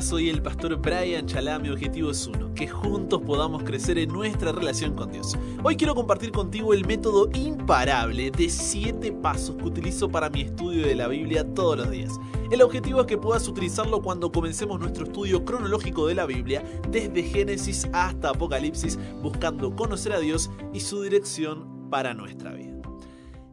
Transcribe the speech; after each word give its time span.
Soy 0.00 0.30
el 0.30 0.40
pastor 0.40 0.76
Brian 0.76 1.26
Chalá. 1.26 1.58
Mi 1.58 1.68
objetivo 1.68 2.10
es 2.10 2.26
uno, 2.26 2.52
que 2.54 2.66
juntos 2.66 3.20
podamos 3.20 3.62
crecer 3.62 3.98
en 3.98 4.08
nuestra 4.08 4.50
relación 4.50 4.94
con 4.94 5.12
Dios. 5.12 5.36
Hoy 5.62 5.76
quiero 5.76 5.94
compartir 5.94 6.32
contigo 6.32 6.72
el 6.72 6.86
método 6.86 7.28
imparable 7.34 8.30
de 8.30 8.48
7 8.48 9.12
pasos 9.12 9.56
que 9.56 9.64
utilizo 9.64 10.08
para 10.08 10.30
mi 10.30 10.42
estudio 10.42 10.86
de 10.86 10.94
la 10.94 11.08
Biblia 11.08 11.44
todos 11.44 11.76
los 11.76 11.90
días. 11.90 12.18
El 12.50 12.62
objetivo 12.62 13.00
es 13.00 13.06
que 13.06 13.18
puedas 13.18 13.46
utilizarlo 13.46 14.00
cuando 14.02 14.32
comencemos 14.32 14.80
nuestro 14.80 15.04
estudio 15.04 15.44
cronológico 15.44 16.06
de 16.06 16.14
la 16.14 16.24
Biblia, 16.24 16.64
desde 16.88 17.22
Génesis 17.22 17.86
hasta 17.92 18.30
Apocalipsis, 18.30 18.98
buscando 19.22 19.76
conocer 19.76 20.14
a 20.14 20.20
Dios 20.20 20.50
y 20.72 20.80
su 20.80 21.02
dirección 21.02 21.90
para 21.90 22.14
nuestra 22.14 22.52
vida. 22.52 22.71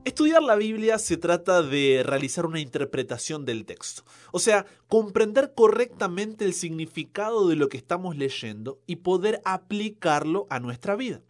Estudiar 0.10 0.42
la 0.42 0.56
Biblia 0.56 0.98
se 0.98 1.18
trata 1.18 1.62
de 1.62 2.02
realizar 2.04 2.48
una 2.48 2.60
interpretación 2.60 3.46
del 3.46 3.64
texto, 3.64 4.02
o 4.32 4.40
sea, 4.40 4.66
comprender 4.88 5.54
correctamente 5.54 6.46
el 6.46 6.56
significado 6.56 7.48
de 7.48 7.56
lo 7.56 7.70
que 7.70 7.78
estamos 7.78 8.18
leyendo 8.18 8.80
y 8.88 8.96
poder 8.96 9.40
aplicarlo 9.46 10.48
a 10.50 10.60
nuestra 10.60 10.96
vida. 10.96 11.22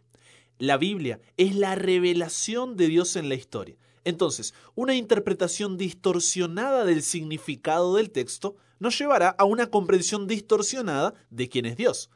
La 0.58 0.78
Biblia 0.78 1.20
es 1.36 1.56
la 1.56 1.74
revelación 1.74 2.78
de 2.78 2.86
Dios 2.86 3.16
en 3.16 3.28
la 3.28 3.34
historia. 3.34 3.76
Entonces, 4.04 4.54
una 4.74 4.94
interpretación 4.94 5.76
distorsionada 5.76 6.86
del 6.86 7.02
significado 7.02 7.96
del 7.96 8.10
texto 8.10 8.56
nos 8.78 8.98
llevará 8.98 9.28
a 9.28 9.44
una 9.44 9.66
comprensión 9.66 10.26
distorsionada 10.26 11.12
de 11.28 11.50
quién 11.50 11.66
es 11.66 11.76
Dios. 11.76 12.08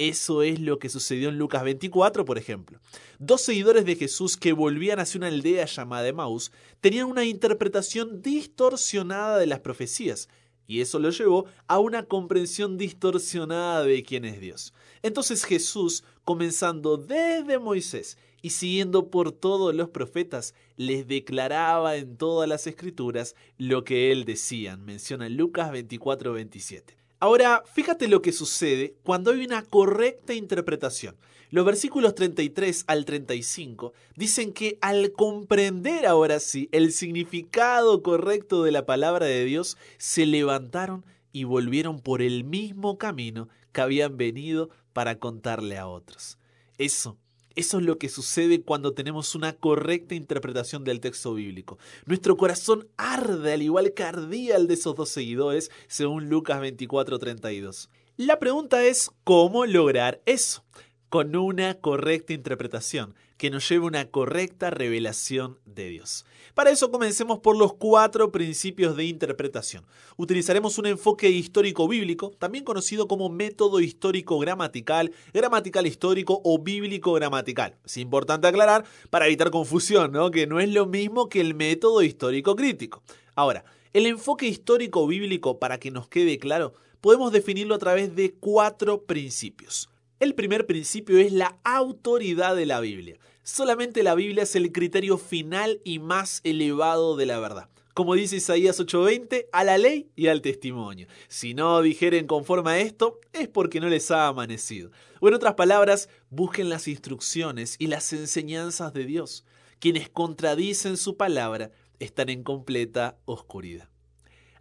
Eso 0.00 0.40
es 0.42 0.58
lo 0.58 0.78
que 0.78 0.88
sucedió 0.88 1.28
en 1.28 1.36
Lucas 1.36 1.62
24, 1.62 2.24
por 2.24 2.38
ejemplo. 2.38 2.80
Dos 3.18 3.42
seguidores 3.42 3.84
de 3.84 3.96
Jesús 3.96 4.38
que 4.38 4.54
volvían 4.54 4.98
hacia 4.98 5.18
una 5.18 5.26
aldea 5.26 5.66
llamada 5.66 6.08
Emmaus 6.08 6.52
tenían 6.80 7.04
una 7.04 7.26
interpretación 7.26 8.22
distorsionada 8.22 9.36
de 9.36 9.46
las 9.46 9.60
profecías, 9.60 10.30
y 10.66 10.80
eso 10.80 10.98
lo 11.00 11.10
llevó 11.10 11.44
a 11.66 11.80
una 11.80 12.04
comprensión 12.04 12.78
distorsionada 12.78 13.84
de 13.84 14.02
quién 14.02 14.24
es 14.24 14.40
Dios. 14.40 14.72
Entonces 15.02 15.44
Jesús, 15.44 16.02
comenzando 16.24 16.96
desde 16.96 17.58
Moisés 17.58 18.16
y 18.40 18.50
siguiendo 18.50 19.10
por 19.10 19.32
todos 19.32 19.74
los 19.74 19.90
profetas, 19.90 20.54
les 20.78 21.06
declaraba 21.08 21.96
en 21.96 22.16
todas 22.16 22.48
las 22.48 22.66
escrituras 22.66 23.36
lo 23.58 23.84
que 23.84 24.12
él 24.12 24.24
decía. 24.24 24.78
Menciona 24.78 25.28
Lucas 25.28 25.70
24, 25.70 26.32
27. 26.32 26.99
Ahora, 27.22 27.62
fíjate 27.70 28.08
lo 28.08 28.22
que 28.22 28.32
sucede 28.32 28.94
cuando 29.02 29.30
hay 29.30 29.44
una 29.44 29.62
correcta 29.62 30.32
interpretación. 30.32 31.16
Los 31.50 31.66
versículos 31.66 32.14
33 32.14 32.84
al 32.86 33.04
35 33.04 33.92
dicen 34.16 34.54
que 34.54 34.78
al 34.80 35.12
comprender 35.12 36.06
ahora 36.06 36.40
sí 36.40 36.70
el 36.72 36.92
significado 36.92 38.02
correcto 38.02 38.62
de 38.62 38.72
la 38.72 38.86
palabra 38.86 39.26
de 39.26 39.44
Dios, 39.44 39.76
se 39.98 40.24
levantaron 40.24 41.04
y 41.30 41.44
volvieron 41.44 42.00
por 42.00 42.22
el 42.22 42.42
mismo 42.44 42.96
camino 42.96 43.48
que 43.72 43.82
habían 43.82 44.16
venido 44.16 44.70
para 44.94 45.18
contarle 45.18 45.76
a 45.76 45.88
otros. 45.88 46.38
Eso 46.78 47.18
eso 47.56 47.78
es 47.78 47.84
lo 47.84 47.98
que 47.98 48.08
sucede 48.08 48.62
cuando 48.62 48.92
tenemos 48.92 49.34
una 49.34 49.52
correcta 49.52 50.14
interpretación 50.14 50.84
del 50.84 51.00
texto 51.00 51.34
bíblico. 51.34 51.78
Nuestro 52.06 52.36
corazón 52.36 52.88
arde 52.96 53.52
al 53.52 53.62
igual 53.62 53.92
que 53.94 54.04
ardía 54.04 54.56
el 54.56 54.66
de 54.66 54.74
esos 54.74 54.94
dos 54.94 55.08
seguidores, 55.08 55.70
según 55.88 56.28
Lucas 56.28 56.60
24:32. 56.60 57.88
La 58.16 58.38
pregunta 58.38 58.84
es, 58.84 59.10
¿cómo 59.24 59.64
lograr 59.66 60.20
eso? 60.26 60.62
Con 61.10 61.34
una 61.34 61.74
correcta 61.74 62.34
interpretación 62.34 63.16
que 63.36 63.50
nos 63.50 63.68
lleve 63.68 63.82
a 63.82 63.88
una 63.88 64.10
correcta 64.12 64.70
revelación 64.70 65.58
de 65.64 65.88
Dios. 65.88 66.24
Para 66.54 66.70
eso 66.70 66.92
comencemos 66.92 67.40
por 67.40 67.56
los 67.56 67.74
cuatro 67.74 68.30
principios 68.30 68.94
de 68.94 69.06
interpretación. 69.06 69.84
Utilizaremos 70.16 70.78
un 70.78 70.86
enfoque 70.86 71.28
histórico 71.28 71.88
bíblico, 71.88 72.30
también 72.38 72.62
conocido 72.62 73.08
como 73.08 73.28
método 73.28 73.80
histórico 73.80 74.38
gramatical, 74.38 75.10
gramatical 75.34 75.84
histórico 75.88 76.40
o 76.44 76.60
bíblico 76.60 77.12
gramatical. 77.14 77.74
Es 77.84 77.96
importante 77.96 78.46
aclarar 78.46 78.84
para 79.10 79.26
evitar 79.26 79.50
confusión, 79.50 80.12
que 80.30 80.46
no 80.46 80.60
es 80.60 80.68
lo 80.68 80.86
mismo 80.86 81.28
que 81.28 81.40
el 81.40 81.56
método 81.56 82.02
histórico 82.02 82.54
crítico. 82.54 83.02
Ahora, 83.34 83.64
el 83.92 84.06
enfoque 84.06 84.46
histórico 84.46 85.08
bíblico, 85.08 85.58
para 85.58 85.80
que 85.80 85.90
nos 85.90 86.06
quede 86.06 86.38
claro, 86.38 86.72
podemos 87.00 87.32
definirlo 87.32 87.74
a 87.74 87.78
través 87.78 88.14
de 88.14 88.32
cuatro 88.38 89.02
principios. 89.02 89.90
El 90.20 90.34
primer 90.34 90.66
principio 90.66 91.16
es 91.16 91.32
la 91.32 91.58
autoridad 91.64 92.54
de 92.54 92.66
la 92.66 92.80
Biblia. 92.80 93.16
Solamente 93.42 94.02
la 94.02 94.14
Biblia 94.14 94.42
es 94.42 94.54
el 94.54 94.70
criterio 94.70 95.16
final 95.16 95.80
y 95.82 95.98
más 95.98 96.42
elevado 96.44 97.16
de 97.16 97.24
la 97.24 97.38
verdad. 97.38 97.70
Como 97.94 98.14
dice 98.14 98.36
Isaías 98.36 98.78
8:20, 98.78 99.48
a 99.50 99.64
la 99.64 99.78
ley 99.78 100.10
y 100.16 100.26
al 100.26 100.42
testimonio. 100.42 101.06
Si 101.28 101.54
no 101.54 101.80
dijeren 101.80 102.26
conforme 102.26 102.70
a 102.70 102.80
esto, 102.80 103.18
es 103.32 103.48
porque 103.48 103.80
no 103.80 103.88
les 103.88 104.10
ha 104.10 104.26
amanecido. 104.26 104.90
O 105.20 105.28
en 105.28 105.34
otras 105.34 105.54
palabras, 105.54 106.10
busquen 106.28 106.68
las 106.68 106.86
instrucciones 106.86 107.76
y 107.78 107.86
las 107.86 108.12
enseñanzas 108.12 108.92
de 108.92 109.06
Dios. 109.06 109.46
Quienes 109.78 110.10
contradicen 110.10 110.98
su 110.98 111.16
palabra 111.16 111.70
están 111.98 112.28
en 112.28 112.42
completa 112.42 113.16
oscuridad. 113.24 113.89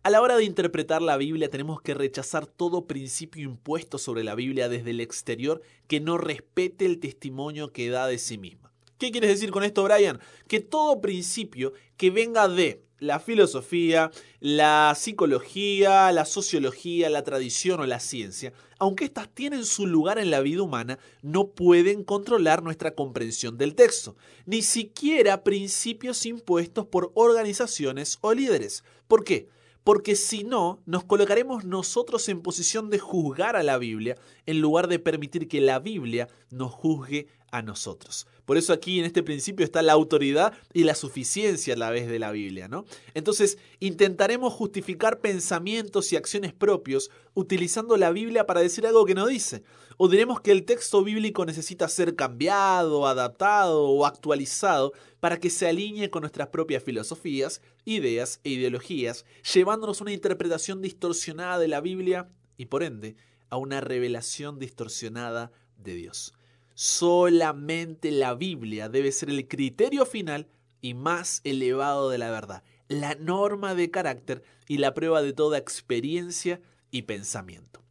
A 0.02 0.10
la 0.10 0.22
hora 0.22 0.38
de 0.38 0.46
interpretar 0.46 1.02
la 1.02 1.18
Biblia 1.18 1.50
tenemos 1.50 1.82
que 1.82 1.94
rechazar 1.94 2.48
todo 2.48 2.88
principio 2.88 3.44
impuesto 3.44 3.98
sobre 3.98 4.24
la 4.24 4.34
Biblia 4.34 4.70
desde 4.70 4.92
el 4.92 5.02
exterior 5.02 5.62
que 5.88 6.00
no 6.00 6.18
respete 6.18 6.86
el 6.86 7.00
testimonio 7.00 7.74
que 7.74 7.90
da 7.90 8.08
de 8.08 8.18
sí 8.18 8.38
misma. 8.38 8.72
¿Qué 8.98 9.12
quieres 9.12 9.32
decir 9.32 9.52
con 9.52 9.66
esto, 9.66 9.84
Brian? 9.84 10.22
Que 10.48 10.62
todo 10.62 11.02
principio 11.02 11.74
que 11.98 12.12
venga 12.12 12.48
de 12.48 12.82
la 13.00 13.20
filosofía, 13.20 14.10
la 14.40 14.96
psicología, 14.98 16.14
la 16.14 16.24
sociología, 16.24 17.10
la 17.10 17.24
tradición 17.26 17.82
o 17.82 17.86
la 17.86 18.00
ciencia, 18.00 18.54
aunque 18.78 19.04
éstas 19.04 19.28
tienen 19.34 19.66
su 19.66 19.86
lugar 19.86 20.18
en 20.18 20.32
la 20.32 20.40
vida 20.40 20.64
humana, 20.64 20.98
no 21.22 21.50
pueden 21.50 22.06
controlar 22.06 22.64
nuestra 22.64 22.96
comprensión 22.96 23.58
del 23.58 23.76
texto, 23.76 24.16
ni 24.46 24.62
siquiera 24.62 25.44
principios 25.44 26.26
impuestos 26.26 26.86
por 26.86 27.12
organizaciones 27.16 28.18
o 28.22 28.34
líderes. 28.34 28.86
¿Por 29.10 29.26
qué? 29.26 29.50
Porque 29.84 30.16
si 30.16 30.44
no, 30.44 30.80
nos 30.86 31.04
colocaremos 31.04 31.64
nosotros 31.64 32.28
en 32.30 32.42
posición 32.42 32.90
de 32.90 33.00
juzgar 33.00 33.56
a 33.56 33.64
la 33.64 33.78
Biblia 33.78 34.18
en 34.46 34.62
lugar 34.62 34.88
de 34.88 35.00
permitir 35.00 35.48
que 35.48 35.62
la 35.62 35.80
Biblia 35.80 36.28
nos 36.50 36.72
juzgue 36.72 37.28
a 37.52 37.62
nosotros. 37.62 38.28
Por 38.50 38.58
eso 38.58 38.74
aquí 38.74 38.98
en 38.98 39.06
este 39.06 39.22
principio 39.22 39.64
está 39.64 39.84
la 39.84 39.94
autoridad 39.94 40.54
y 40.74 40.84
la 40.84 40.96
suficiencia 40.96 41.76
a 41.76 41.78
la 41.78 41.92
vez 41.92 42.08
de 42.08 42.18
la 42.18 42.32
Biblia, 42.32 42.68
¿no? 42.68 42.84
Entonces, 43.14 43.60
intentaremos 43.80 44.52
justificar 44.52 45.22
pensamientos 45.22 46.12
y 46.12 46.16
acciones 46.16 46.52
propios 46.52 47.12
utilizando 47.36 47.96
la 47.96 48.10
Biblia 48.10 48.48
para 48.48 48.62
decir 48.62 48.88
algo 48.88 49.06
que 49.06 49.14
no 49.14 49.28
dice. 49.28 49.62
O 49.98 50.08
diremos 50.08 50.42
que 50.42 50.52
el 50.52 50.66
texto 50.66 51.04
bíblico 51.04 51.46
necesita 51.46 51.88
ser 51.90 52.16
cambiado, 52.16 53.06
adaptado 53.06 53.84
o 53.84 54.04
actualizado 54.08 54.94
para 55.20 55.40
que 55.40 55.52
se 55.52 55.68
alinee 55.68 56.10
con 56.10 56.22
nuestras 56.22 56.48
propias 56.48 56.84
filosofías, 56.84 57.62
ideas 57.86 58.40
e 58.44 58.50
ideologías, 58.50 59.26
llevándonos 59.54 60.02
a 60.02 60.06
una 60.06 60.14
interpretación 60.14 60.82
distorsionada 60.82 61.60
de 61.60 61.68
la 61.68 61.82
Biblia 61.82 62.30
y 62.58 62.66
por 62.66 62.82
ende 62.82 63.16
a 63.52 63.58
una 63.58 63.80
revelación 63.80 64.58
distorsionada 64.58 65.52
de 65.78 65.94
Dios. 65.94 66.34
Solamente 66.82 68.10
la 68.10 68.36
Biblia 68.36 68.88
debe 68.88 69.12
ser 69.12 69.30
el 69.30 69.50
criterio 69.50 70.06
final 70.06 70.48
y 70.80 70.94
más 70.94 71.42
elevado 71.44 72.10
de 72.10 72.18
la 72.18 72.32
verdad, 72.32 72.64
la 72.88 73.16
norma 73.16 73.76
de 73.76 73.92
carácter 73.92 74.44
y 74.66 74.78
la 74.78 74.94
prueba 74.94 75.22
de 75.22 75.34
toda 75.34 75.58
experiencia 75.58 76.62
y 76.90 77.02
pensamiento. 77.02 77.82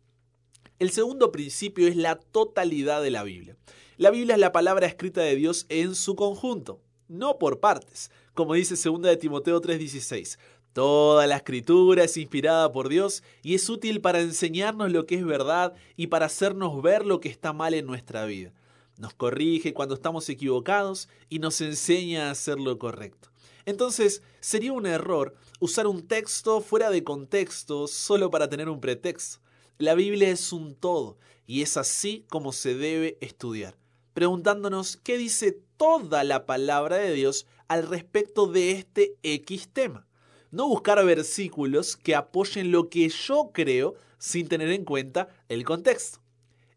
El 0.79 0.89
segundo 0.89 1.31
principio 1.33 1.87
es 1.87 1.97
la 1.97 2.15
totalidad 2.15 3.03
de 3.03 3.11
la 3.11 3.25
Biblia. 3.25 3.59
La 3.99 4.11
Biblia 4.11 4.37
es 4.37 4.41
la 4.41 4.53
palabra 4.53 4.87
escrita 4.87 5.21
de 5.21 5.37
Dios 5.37 5.67
en 5.69 5.95
su 5.95 6.17
conjunto, 6.17 6.81
no 7.09 7.37
por 7.37 7.61
partes, 7.61 8.11
como 8.33 8.55
dice 8.55 8.75
2 8.75 9.03
de 9.03 9.19
Timoteo 9.19 9.61
3:16. 9.61 10.39
Toda 10.73 11.27
la 11.27 11.37
escritura 11.37 12.05
es 12.05 12.17
inspirada 12.17 12.73
por 12.73 12.89
Dios 12.89 13.23
y 13.43 13.55
es 13.55 13.69
útil 13.69 14.01
para 14.01 14.21
enseñarnos 14.21 14.91
lo 14.91 15.05
que 15.05 15.17
es 15.17 15.27
verdad 15.27 15.75
y 15.95 16.07
para 16.07 16.25
hacernos 16.25 16.81
ver 16.81 17.05
lo 17.05 17.21
que 17.21 17.29
está 17.29 17.53
mal 17.53 17.75
en 17.75 17.85
nuestra 17.85 18.25
vida 18.25 18.55
nos 18.99 19.15
corrige 19.15 19.73
cuando 19.73 19.95
estamos 19.95 20.29
equivocados 20.29 21.09
y 21.29 21.39
nos 21.39 21.61
enseña 21.61 22.29
a 22.29 22.33
hacer 22.33 22.59
lo 22.59 22.79
correcto. 22.79 23.31
Entonces, 23.65 24.23
sería 24.41 24.73
un 24.73 24.87
error 24.87 25.35
usar 25.61 25.87
un 25.87 26.07
texto 26.07 26.61
fuera 26.61 26.91
de 26.91 27.05
contexto 27.05 27.87
solo 27.87 28.31
para 28.31 28.49
tener 28.49 28.69
un 28.69 28.81
pretexto. 28.81 29.41
La 29.79 29.95
Biblia 29.95 30.31
es 30.31 30.53
un 30.53 30.75
todo 30.75 31.19
y 31.47 31.63
es 31.63 31.77
así 31.77 32.27
como 32.29 32.53
se 32.53 32.75
debe 32.75 33.17
estudiar, 33.21 33.77
preguntándonos 34.13 34.97
qué 34.97 35.17
dice 35.17 35.61
toda 35.77 36.25
la 36.25 36.47
palabra 36.47 36.97
de 36.97 37.13
Dios 37.13 37.47
al 37.69 37.87
respecto 37.87 38.47
de 38.47 38.73
este 38.73 39.17
X 39.23 39.69
tema. 39.73 40.07
No 40.51 40.67
buscar 40.67 41.05
versículos 41.05 41.97
que 41.97 42.15
apoyen 42.15 42.73
lo 42.73 42.89
que 42.89 43.09
yo 43.09 43.51
creo 43.53 43.95
sin 44.19 44.49
tener 44.49 44.71
en 44.71 44.85
cuenta 44.85 45.29
el 45.49 45.65
contexto. 45.65 46.21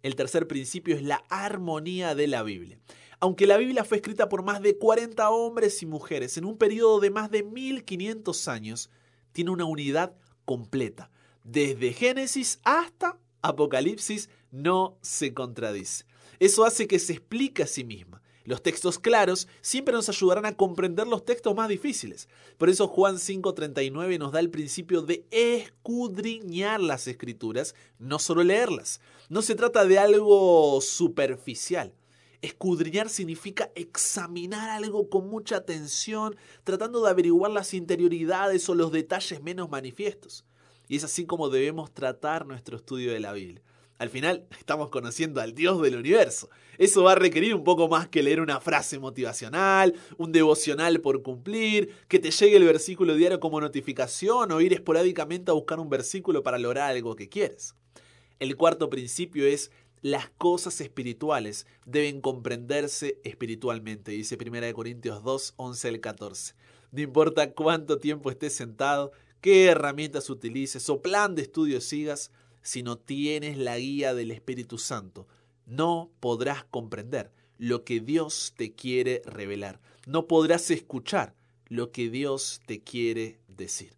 El 0.03 0.15
tercer 0.15 0.47
principio 0.47 0.95
es 0.95 1.03
la 1.03 1.23
armonía 1.29 2.15
de 2.15 2.27
la 2.27 2.43
Biblia. 2.43 2.79
Aunque 3.19 3.45
la 3.45 3.57
Biblia 3.57 3.83
fue 3.83 3.97
escrita 3.97 4.29
por 4.29 4.43
más 4.43 4.61
de 4.61 4.77
40 4.77 5.29
hombres 5.29 5.81
y 5.83 5.85
mujeres 5.85 6.37
en 6.37 6.45
un 6.45 6.57
periodo 6.57 6.99
de 6.99 7.11
más 7.11 7.29
de 7.29 7.43
1500 7.43 8.47
años, 8.47 8.89
tiene 9.31 9.51
una 9.51 9.65
unidad 9.65 10.15
completa. 10.45 11.11
desde 11.43 11.93
Génesis 11.93 12.59
hasta 12.63 13.17
Apocalipsis, 13.41 14.29
no 14.51 14.97
se 15.01 15.33
contradice. 15.33 16.05
Eso 16.39 16.65
hace 16.65 16.87
que 16.87 16.99
se 16.99 17.13
explique 17.13 17.63
a 17.63 17.67
sí 17.67 17.83
misma. 17.83 18.20
Los 18.43 18.63
textos 18.63 18.97
claros 18.97 19.47
siempre 19.61 19.93
nos 19.93 20.09
ayudarán 20.09 20.45
a 20.45 20.55
comprender 20.55 21.07
los 21.07 21.25
textos 21.25 21.55
más 21.55 21.69
difíciles. 21.69 22.27
Por 22.57 22.69
eso 22.69 22.87
Juan 22.87 23.17
5:39 23.17 24.17
nos 24.17 24.31
da 24.31 24.39
el 24.39 24.49
principio 24.49 25.01
de 25.01 25.25
escudriñar 25.29 26.81
las 26.81 27.07
escrituras, 27.07 27.75
no 27.99 28.17
solo 28.17 28.43
leerlas. 28.43 28.99
No 29.29 29.41
se 29.41 29.55
trata 29.55 29.85
de 29.85 29.99
algo 29.99 30.81
superficial. 30.81 31.93
Escudriñar 32.41 33.09
significa 33.09 33.71
examinar 33.75 34.71
algo 34.71 35.09
con 35.09 35.29
mucha 35.29 35.57
atención, 35.57 36.35
tratando 36.63 37.03
de 37.03 37.11
averiguar 37.11 37.51
las 37.51 37.75
interioridades 37.75 38.67
o 38.67 38.73
los 38.73 38.91
detalles 38.91 39.43
menos 39.43 39.69
manifiestos. 39.69 40.43
Y 40.87 40.95
es 40.95 41.03
así 41.03 41.25
como 41.25 41.49
debemos 41.49 41.93
tratar 41.93 42.47
nuestro 42.47 42.77
estudio 42.77 43.13
de 43.13 43.19
la 43.19 43.33
Biblia. 43.33 43.61
Al 44.01 44.09
final 44.09 44.47
estamos 44.57 44.89
conociendo 44.89 45.41
al 45.41 45.53
Dios 45.53 45.79
del 45.79 45.95
universo. 45.95 46.49
Eso 46.79 47.03
va 47.03 47.11
a 47.11 47.15
requerir 47.15 47.53
un 47.53 47.63
poco 47.63 47.87
más 47.87 48.07
que 48.07 48.23
leer 48.23 48.41
una 48.41 48.59
frase 48.59 48.97
motivacional, 48.97 49.93
un 50.17 50.31
devocional 50.31 51.01
por 51.01 51.21
cumplir, 51.21 51.93
que 52.07 52.17
te 52.17 52.31
llegue 52.31 52.57
el 52.57 52.63
versículo 52.63 53.13
diario 53.13 53.39
como 53.39 53.61
notificación 53.61 54.51
o 54.51 54.59
ir 54.59 54.73
esporádicamente 54.73 55.51
a 55.51 55.53
buscar 55.53 55.79
un 55.79 55.87
versículo 55.87 56.41
para 56.41 56.57
lograr 56.57 56.89
algo 56.89 57.15
que 57.15 57.29
quieres. 57.29 57.75
El 58.39 58.57
cuarto 58.57 58.89
principio 58.89 59.45
es 59.45 59.69
las 60.01 60.31
cosas 60.31 60.81
espirituales 60.81 61.67
deben 61.85 62.21
comprenderse 62.21 63.21
espiritualmente, 63.23 64.13
dice 64.13 64.35
1 64.35 64.73
Corintios 64.73 65.23
2, 65.23 65.53
11 65.57 65.87
al 65.89 65.99
14. 65.99 66.55
No 66.91 67.01
importa 67.01 67.51
cuánto 67.51 67.99
tiempo 67.99 68.31
estés 68.31 68.55
sentado, 68.55 69.11
qué 69.41 69.65
herramientas 69.65 70.27
utilices 70.31 70.89
o 70.89 71.03
plan 71.03 71.35
de 71.35 71.43
estudio 71.43 71.81
sigas, 71.81 72.31
si 72.61 72.83
no 72.83 72.97
tienes 72.97 73.57
la 73.57 73.77
guía 73.77 74.13
del 74.13 74.31
Espíritu 74.31 74.77
Santo, 74.77 75.27
no 75.65 76.11
podrás 76.19 76.63
comprender 76.65 77.31
lo 77.57 77.83
que 77.83 77.99
Dios 77.99 78.53
te 78.57 78.73
quiere 78.73 79.21
revelar. 79.25 79.79
No 80.07 80.27
podrás 80.27 80.71
escuchar 80.71 81.35
lo 81.67 81.91
que 81.91 82.09
Dios 82.09 82.61
te 82.65 82.81
quiere 82.81 83.39
decir. 83.47 83.93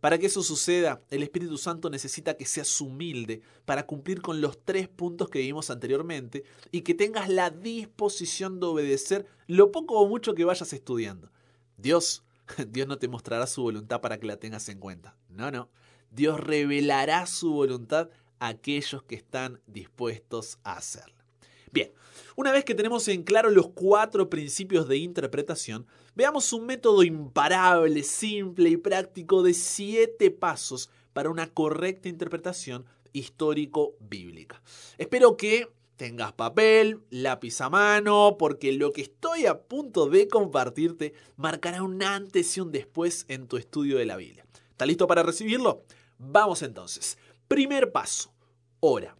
Para 0.00 0.18
que 0.18 0.26
eso 0.26 0.42
suceda, 0.42 1.02
el 1.10 1.22
Espíritu 1.22 1.58
Santo 1.58 1.90
necesita 1.90 2.36
que 2.36 2.44
seas 2.44 2.80
humilde 2.80 3.40
para 3.64 3.86
cumplir 3.86 4.20
con 4.22 4.40
los 4.40 4.62
tres 4.62 4.88
puntos 4.88 5.28
que 5.30 5.40
vimos 5.40 5.70
anteriormente 5.70 6.44
y 6.70 6.82
que 6.82 6.94
tengas 6.94 7.28
la 7.28 7.50
disposición 7.50 8.60
de 8.60 8.66
obedecer 8.66 9.26
lo 9.46 9.72
poco 9.72 9.98
o 9.98 10.06
mucho 10.06 10.34
que 10.34 10.44
vayas 10.44 10.72
estudiando. 10.72 11.32
Dios, 11.78 12.22
Dios 12.68 12.86
no 12.86 12.98
te 12.98 13.08
mostrará 13.08 13.46
su 13.46 13.62
voluntad 13.62 14.00
para 14.00 14.20
que 14.20 14.26
la 14.26 14.36
tengas 14.36 14.68
en 14.68 14.78
cuenta. 14.78 15.16
No, 15.28 15.50
no. 15.50 15.70
Dios 16.16 16.40
revelará 16.40 17.26
su 17.26 17.52
voluntad 17.52 18.08
a 18.38 18.48
aquellos 18.48 19.02
que 19.02 19.16
están 19.16 19.60
dispuestos 19.66 20.58
a 20.64 20.78
hacerla. 20.78 21.14
Bien, 21.70 21.92
una 22.36 22.52
vez 22.52 22.64
que 22.64 22.74
tenemos 22.74 23.06
en 23.08 23.22
claro 23.22 23.50
los 23.50 23.68
cuatro 23.68 24.30
principios 24.30 24.88
de 24.88 24.96
interpretación, 24.96 25.86
veamos 26.14 26.54
un 26.54 26.64
método 26.64 27.02
imparable, 27.02 28.02
simple 28.02 28.70
y 28.70 28.78
práctico 28.78 29.42
de 29.42 29.52
siete 29.52 30.30
pasos 30.30 30.88
para 31.12 31.28
una 31.28 31.48
correcta 31.48 32.08
interpretación 32.08 32.86
histórico-bíblica. 33.12 34.62
Espero 34.96 35.36
que 35.36 35.68
tengas 35.96 36.32
papel, 36.32 37.02
lápiz 37.10 37.60
a 37.60 37.68
mano, 37.68 38.36
porque 38.38 38.72
lo 38.72 38.90
que 38.92 39.02
estoy 39.02 39.44
a 39.44 39.60
punto 39.60 40.06
de 40.06 40.28
compartirte 40.28 41.12
marcará 41.36 41.82
un 41.82 42.02
antes 42.02 42.56
y 42.56 42.60
un 42.62 42.72
después 42.72 43.26
en 43.28 43.48
tu 43.48 43.58
estudio 43.58 43.98
de 43.98 44.06
la 44.06 44.16
Biblia. 44.16 44.46
¿Estás 44.70 44.88
listo 44.88 45.06
para 45.06 45.22
recibirlo? 45.22 45.84
Vamos 46.18 46.62
entonces. 46.62 47.18
Primer 47.48 47.92
paso, 47.92 48.32
ora. 48.80 49.16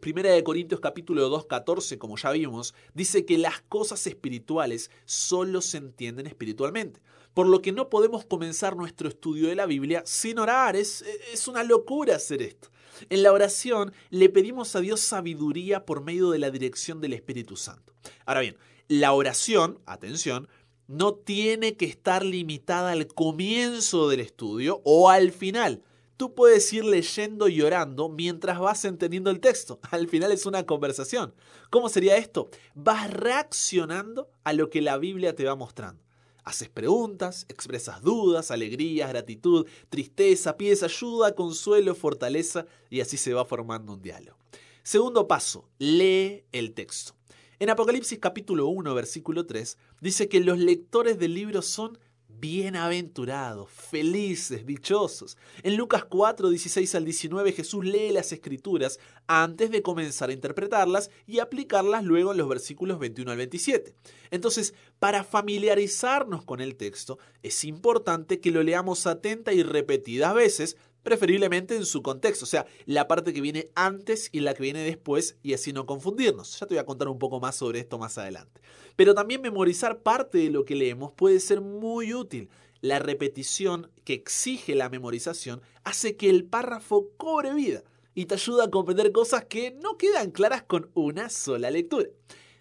Primera 0.00 0.30
de 0.30 0.44
Corintios 0.44 0.80
capítulo 0.80 1.28
2, 1.28 1.46
14, 1.46 1.98
como 1.98 2.16
ya 2.16 2.30
vimos, 2.30 2.74
dice 2.92 3.24
que 3.24 3.38
las 3.38 3.62
cosas 3.62 4.06
espirituales 4.06 4.90
solo 5.06 5.62
se 5.62 5.78
entienden 5.78 6.26
espiritualmente. 6.26 7.00
Por 7.32 7.46
lo 7.46 7.62
que 7.62 7.72
no 7.72 7.88
podemos 7.88 8.26
comenzar 8.26 8.76
nuestro 8.76 9.08
estudio 9.08 9.48
de 9.48 9.54
la 9.54 9.66
Biblia 9.66 10.02
sin 10.04 10.38
orar. 10.38 10.76
Es, 10.76 11.02
es 11.32 11.48
una 11.48 11.64
locura 11.64 12.16
hacer 12.16 12.42
esto. 12.42 12.68
En 13.08 13.22
la 13.22 13.32
oración 13.32 13.92
le 14.10 14.28
pedimos 14.28 14.74
a 14.74 14.80
Dios 14.80 15.00
sabiduría 15.00 15.86
por 15.86 16.02
medio 16.02 16.30
de 16.30 16.38
la 16.38 16.50
dirección 16.50 17.00
del 17.00 17.12
Espíritu 17.12 17.56
Santo. 17.56 17.94
Ahora 18.24 18.40
bien, 18.40 18.56
la 18.88 19.12
oración, 19.12 19.80
atención, 19.86 20.48
no 20.88 21.14
tiene 21.14 21.76
que 21.76 21.86
estar 21.86 22.24
limitada 22.24 22.92
al 22.92 23.06
comienzo 23.06 24.08
del 24.08 24.20
estudio 24.20 24.80
o 24.84 25.10
al 25.10 25.32
final 25.32 25.82
tú 26.16 26.34
puedes 26.34 26.72
ir 26.72 26.84
leyendo 26.84 27.48
y 27.48 27.62
orando 27.62 28.08
mientras 28.08 28.58
vas 28.58 28.84
entendiendo 28.84 29.30
el 29.30 29.40
texto. 29.40 29.80
Al 29.90 30.08
final 30.08 30.32
es 30.32 30.46
una 30.46 30.64
conversación. 30.64 31.34
¿Cómo 31.70 31.88
sería 31.88 32.16
esto? 32.16 32.50
Vas 32.74 33.10
reaccionando 33.10 34.28
a 34.44 34.52
lo 34.52 34.70
que 34.70 34.80
la 34.80 34.98
Biblia 34.98 35.34
te 35.34 35.44
va 35.44 35.54
mostrando. 35.54 36.02
Haces 36.44 36.68
preguntas, 36.68 37.44
expresas 37.48 38.02
dudas, 38.02 38.52
alegrías, 38.52 39.08
gratitud, 39.08 39.66
tristeza, 39.88 40.56
pides 40.56 40.84
ayuda, 40.84 41.34
consuelo, 41.34 41.94
fortaleza 41.94 42.66
y 42.88 43.00
así 43.00 43.16
se 43.16 43.34
va 43.34 43.44
formando 43.44 43.92
un 43.92 44.00
diálogo. 44.00 44.38
Segundo 44.84 45.26
paso, 45.26 45.68
lee 45.78 46.44
el 46.52 46.72
texto. 46.72 47.14
En 47.58 47.70
Apocalipsis 47.70 48.18
capítulo 48.20 48.68
1, 48.68 48.94
versículo 48.94 49.46
3, 49.46 49.78
dice 50.00 50.28
que 50.28 50.40
los 50.40 50.58
lectores 50.58 51.18
del 51.18 51.34
libro 51.34 51.62
son 51.62 51.98
bienaventurados, 52.38 53.70
felices, 53.70 54.66
dichosos. 54.66 55.36
En 55.62 55.76
Lucas 55.76 56.04
4, 56.04 56.50
16 56.50 56.94
al 56.94 57.04
19 57.04 57.52
Jesús 57.52 57.84
lee 57.84 58.10
las 58.10 58.32
escrituras 58.32 58.98
antes 59.26 59.70
de 59.70 59.82
comenzar 59.82 60.30
a 60.30 60.32
interpretarlas 60.32 61.10
y 61.26 61.38
aplicarlas 61.38 62.04
luego 62.04 62.32
en 62.32 62.38
los 62.38 62.48
versículos 62.48 62.98
21 62.98 63.30
al 63.30 63.36
27. 63.38 63.94
Entonces, 64.30 64.74
para 64.98 65.24
familiarizarnos 65.24 66.44
con 66.44 66.60
el 66.60 66.76
texto, 66.76 67.18
es 67.42 67.64
importante 67.64 68.40
que 68.40 68.50
lo 68.50 68.62
leamos 68.62 69.06
atenta 69.06 69.52
y 69.52 69.62
repetidas 69.62 70.34
veces 70.34 70.76
preferiblemente 71.06 71.76
en 71.76 71.86
su 71.86 72.02
contexto, 72.02 72.44
o 72.44 72.48
sea, 72.48 72.66
la 72.84 73.06
parte 73.06 73.32
que 73.32 73.40
viene 73.40 73.70
antes 73.76 74.28
y 74.32 74.40
la 74.40 74.54
que 74.54 74.64
viene 74.64 74.80
después 74.80 75.36
y 75.40 75.54
así 75.54 75.72
no 75.72 75.86
confundirnos. 75.86 76.58
Ya 76.58 76.66
te 76.66 76.74
voy 76.74 76.80
a 76.80 76.84
contar 76.84 77.06
un 77.06 77.20
poco 77.20 77.38
más 77.38 77.54
sobre 77.54 77.78
esto 77.78 77.96
más 77.96 78.18
adelante. 78.18 78.60
Pero 78.96 79.14
también 79.14 79.40
memorizar 79.40 80.02
parte 80.02 80.38
de 80.38 80.50
lo 80.50 80.64
que 80.64 80.74
leemos 80.74 81.12
puede 81.12 81.38
ser 81.38 81.60
muy 81.60 82.12
útil. 82.12 82.50
La 82.80 82.98
repetición 82.98 83.88
que 84.04 84.14
exige 84.14 84.74
la 84.74 84.88
memorización 84.88 85.62
hace 85.84 86.16
que 86.16 86.28
el 86.28 86.44
párrafo 86.44 87.08
cobre 87.16 87.54
vida 87.54 87.84
y 88.12 88.26
te 88.26 88.34
ayuda 88.34 88.64
a 88.64 88.70
comprender 88.70 89.12
cosas 89.12 89.44
que 89.44 89.70
no 89.80 89.96
quedan 89.96 90.32
claras 90.32 90.64
con 90.64 90.90
una 90.94 91.30
sola 91.30 91.70
lectura. 91.70 92.08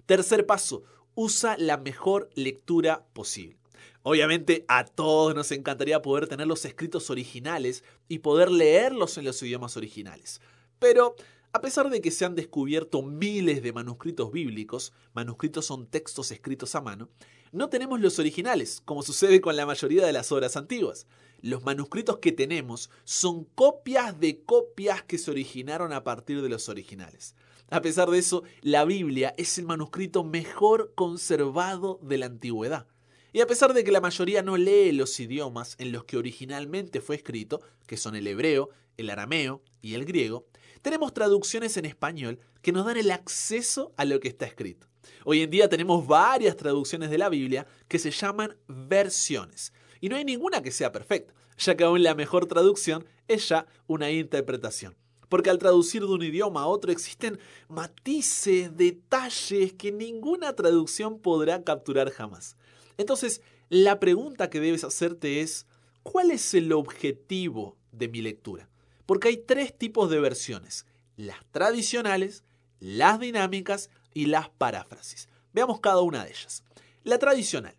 Tercer 0.06 0.46
paso, 0.46 0.84
usa 1.16 1.58
la 1.58 1.78
mejor 1.78 2.30
lectura 2.36 3.08
posible. 3.14 3.58
Obviamente 4.08 4.66
a 4.68 4.86
todos 4.86 5.34
nos 5.34 5.52
encantaría 5.52 6.04
poder 6.04 6.28
tener 6.28 6.46
los 6.46 6.64
escritos 6.64 7.10
originales 7.10 7.84
y 8.08 8.20
poder 8.20 8.52
leerlos 8.52 9.18
en 9.18 9.26
los 9.26 9.42
idiomas 9.42 9.78
originales. 9.78 10.42
Pero 10.78 11.16
a 11.52 11.60
pesar 11.60 11.90
de 11.90 12.02
que 12.02 12.12
se 12.12 12.24
han 12.24 12.36
descubierto 12.36 13.02
miles 13.02 13.64
de 13.64 13.74
manuscritos 13.74 14.32
bíblicos, 14.32 14.94
manuscritos 15.16 15.66
son 15.66 15.88
textos 15.88 16.30
escritos 16.30 16.76
a 16.76 16.82
mano, 16.82 17.10
no 17.52 17.70
tenemos 17.70 18.00
los 18.00 18.20
originales, 18.20 18.80
como 18.86 19.02
sucede 19.02 19.42
con 19.42 19.56
la 19.56 19.66
mayoría 19.66 20.06
de 20.06 20.14
las 20.14 20.32
obras 20.32 20.56
antiguas. 20.56 21.08
Los 21.42 21.64
manuscritos 21.64 22.20
que 22.20 22.32
tenemos 22.32 22.92
son 23.06 23.46
copias 23.56 24.20
de 24.20 24.44
copias 24.44 25.02
que 25.02 25.18
se 25.18 25.32
originaron 25.32 25.94
a 25.94 26.04
partir 26.04 26.44
de 26.44 26.50
los 26.50 26.70
originales. 26.70 27.34
A 27.72 27.82
pesar 27.82 28.12
de 28.12 28.20
eso, 28.20 28.44
la 28.62 28.86
Biblia 28.86 29.34
es 29.40 29.58
el 29.58 29.66
manuscrito 29.66 30.24
mejor 30.24 30.94
conservado 30.94 32.00
de 32.04 32.20
la 32.20 32.28
antigüedad. 32.28 32.86
Y 33.36 33.42
a 33.42 33.48
pesar 33.48 33.74
de 33.74 33.84
que 33.84 33.92
la 33.92 34.00
mayoría 34.00 34.42
no 34.44 34.56
lee 34.56 34.94
los 34.94 35.20
idiomas 35.20 35.76
en 35.78 35.92
los 35.92 36.06
que 36.06 36.16
originalmente 36.16 37.02
fue 37.02 37.18
escrito, 37.18 37.60
que 37.86 37.98
son 37.98 38.16
el 38.16 38.28
hebreo, 38.28 38.70
el 38.96 39.10
arameo 39.10 39.62
y 39.82 39.96
el 39.96 40.06
griego, 40.06 40.46
tenemos 40.82 41.14
traducciones 41.14 41.76
en 41.76 41.84
español 41.84 42.40
que 42.62 42.72
nos 42.72 42.86
dan 42.86 42.96
el 42.96 43.12
acceso 43.12 43.92
a 43.98 44.06
lo 44.06 44.22
que 44.22 44.30
está 44.30 44.46
escrito. 44.46 44.88
Hoy 45.26 45.42
en 45.42 45.50
día 45.50 45.68
tenemos 45.68 46.08
varias 46.08 46.56
traducciones 46.56 47.10
de 47.10 47.18
la 47.18 47.28
Biblia 47.28 47.68
que 47.90 48.00
se 48.00 48.10
llaman 48.10 48.56
versiones. 48.70 49.74
Y 50.00 50.08
no 50.08 50.16
hay 50.16 50.24
ninguna 50.24 50.62
que 50.62 50.72
sea 50.72 50.94
perfecta, 50.94 51.34
ya 51.58 51.76
que 51.76 51.84
aún 51.84 52.04
la 52.04 52.16
mejor 52.16 52.46
traducción 52.46 53.06
es 53.28 53.50
ya 53.50 53.68
una 53.86 54.12
interpretación. 54.12 54.96
Porque 55.28 55.50
al 55.50 55.60
traducir 55.60 56.04
de 56.04 56.14
un 56.14 56.24
idioma 56.24 56.62
a 56.62 56.68
otro 56.68 56.90
existen 56.90 57.38
matices, 57.68 58.78
detalles 58.78 59.74
que 59.74 59.92
ninguna 59.92 60.56
traducción 60.56 61.20
podrá 61.20 61.66
capturar 61.66 62.12
jamás. 62.12 62.56
Entonces, 62.98 63.42
la 63.70 64.00
pregunta 64.00 64.50
que 64.50 64.60
debes 64.60 64.84
hacerte 64.84 65.42
es, 65.42 65.66
¿cuál 66.04 66.32
es 66.32 66.54
el 66.54 66.72
objetivo 66.72 67.78
de 67.92 68.08
mi 68.08 68.22
lectura? 68.22 68.70
Porque 69.06 69.30
hay 69.30 69.38
tres 69.38 69.78
tipos 69.78 70.10
de 70.10 70.20
versiones, 70.20 70.86
las 71.16 71.46
tradicionales, 71.52 72.44
las 72.80 73.20
dinámicas 73.20 73.90
y 74.14 74.28
las 74.28 74.50
paráfrasis. 74.50 75.30
Veamos 75.54 75.80
cada 75.80 76.02
una 76.02 76.24
de 76.24 76.32
ellas. 76.32 76.64
La 77.04 77.20
tradicional. 77.20 77.76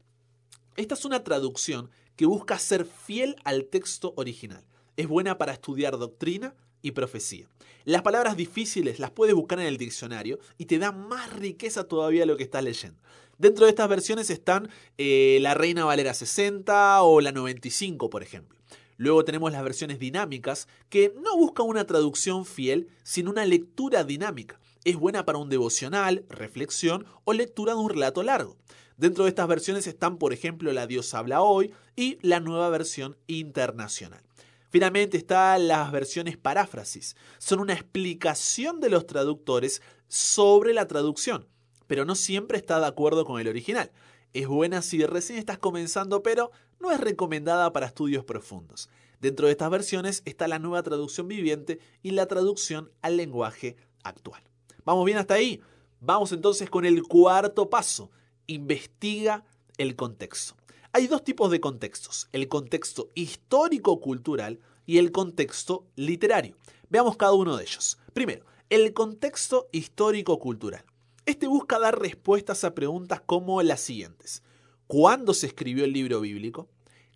Esta 0.76 0.94
es 0.94 1.04
una 1.04 1.24
traducción 1.24 1.90
que 2.16 2.26
busca 2.26 2.58
ser 2.58 2.84
fiel 2.84 3.36
al 3.44 3.66
texto 3.66 4.14
original. 4.16 4.64
es 4.96 5.08
buena 5.08 5.36
para 5.36 5.52
estudiar 5.52 5.98
doctrina 5.98 6.54
y 6.80 6.92
profecía. 6.92 7.46
Las 7.84 8.02
palabras 8.02 8.36
difíciles 8.36 8.98
las 8.98 9.10
puedes 9.10 9.34
buscar 9.34 9.60
en 9.60 9.66
el 9.66 9.76
diccionario 9.76 10.38
y 10.56 10.64
te 10.64 10.78
da 10.78 10.90
más 10.90 11.32
riqueza 11.34 11.84
todavía 11.84 12.24
lo 12.24 12.36
que 12.36 12.44
estás 12.44 12.64
leyendo. 12.64 13.00
Dentro 13.38 13.66
de 13.66 13.70
estas 13.70 13.88
versiones 13.88 14.30
están 14.30 14.70
eh, 14.96 15.38
la 15.42 15.52
Reina 15.52 15.84
Valera 15.84 16.14
60 16.14 17.02
o 17.02 17.20
la 17.20 17.32
95, 17.32 18.08
por 18.08 18.22
ejemplo. 18.22 18.58
Luego 18.96 19.26
tenemos 19.26 19.52
las 19.52 19.62
versiones 19.62 19.98
dinámicas, 19.98 20.68
que 20.88 21.12
no 21.22 21.36
buscan 21.36 21.66
una 21.66 21.86
traducción 21.86 22.46
fiel, 22.46 22.88
sino 23.02 23.30
una 23.30 23.44
lectura 23.44 24.04
dinámica. 24.04 24.58
Es 24.84 24.96
buena 24.96 25.26
para 25.26 25.36
un 25.36 25.50
devocional, 25.50 26.24
reflexión 26.30 27.04
o 27.24 27.34
lectura 27.34 27.74
de 27.74 27.80
un 27.80 27.90
relato 27.90 28.22
largo. 28.22 28.56
Dentro 28.96 29.24
de 29.24 29.28
estas 29.28 29.48
versiones 29.48 29.86
están, 29.86 30.16
por 30.16 30.32
ejemplo, 30.32 30.72
la 30.72 30.86
Dios 30.86 31.12
habla 31.12 31.42
hoy 31.42 31.74
y 31.94 32.18
la 32.22 32.40
nueva 32.40 32.70
versión 32.70 33.18
internacional. 33.26 34.22
Finalmente 34.70 35.18
están 35.18 35.68
las 35.68 35.92
versiones 35.92 36.38
paráfrasis. 36.38 37.16
Son 37.36 37.60
una 37.60 37.74
explicación 37.74 38.80
de 38.80 38.88
los 38.88 39.06
traductores 39.06 39.82
sobre 40.08 40.72
la 40.72 40.88
traducción, 40.88 41.46
pero 41.86 42.04
no 42.04 42.14
siempre 42.14 42.58
está 42.58 42.80
de 42.80 42.86
acuerdo 42.86 43.24
con 43.24 43.40
el 43.40 43.48
original. 43.48 43.90
Es 44.32 44.46
buena 44.48 44.82
si 44.82 45.04
recién 45.04 45.38
estás 45.38 45.58
comenzando, 45.58 46.22
pero 46.22 46.50
no 46.80 46.92
es 46.92 47.00
recomendada 47.00 47.72
para 47.72 47.86
estudios 47.86 48.24
profundos. 48.24 48.88
Dentro 49.20 49.46
de 49.46 49.52
estas 49.52 49.70
versiones 49.70 50.22
está 50.24 50.46
la 50.46 50.58
nueva 50.58 50.82
traducción 50.82 51.26
viviente 51.26 51.78
y 52.02 52.10
la 52.10 52.26
traducción 52.26 52.90
al 53.00 53.16
lenguaje 53.16 53.76
actual. 54.02 54.42
¿Vamos 54.84 55.04
bien 55.06 55.18
hasta 55.18 55.34
ahí? 55.34 55.60
Vamos 56.00 56.32
entonces 56.32 56.68
con 56.68 56.84
el 56.84 57.02
cuarto 57.02 57.70
paso. 57.70 58.10
Investiga 58.46 59.44
el 59.78 59.96
contexto. 59.96 60.54
Hay 60.92 61.08
dos 61.08 61.24
tipos 61.24 61.50
de 61.50 61.60
contextos, 61.60 62.28
el 62.32 62.48
contexto 62.48 63.10
histórico-cultural 63.14 64.60
y 64.86 64.98
el 64.98 65.12
contexto 65.12 65.86
literario. 65.96 66.56
Veamos 66.88 67.16
cada 67.16 67.32
uno 67.32 67.56
de 67.56 67.64
ellos. 67.64 67.98
Primero, 68.12 68.46
el 68.70 68.92
contexto 68.92 69.68
histórico-cultural. 69.72 70.84
Este 71.26 71.48
busca 71.48 71.80
dar 71.80 71.98
respuestas 71.98 72.62
a 72.62 72.72
preguntas 72.72 73.20
como 73.20 73.60
las 73.60 73.80
siguientes. 73.80 74.44
¿Cuándo 74.86 75.34
se 75.34 75.48
escribió 75.48 75.84
el 75.84 75.92
libro 75.92 76.20
bíblico? 76.20 76.68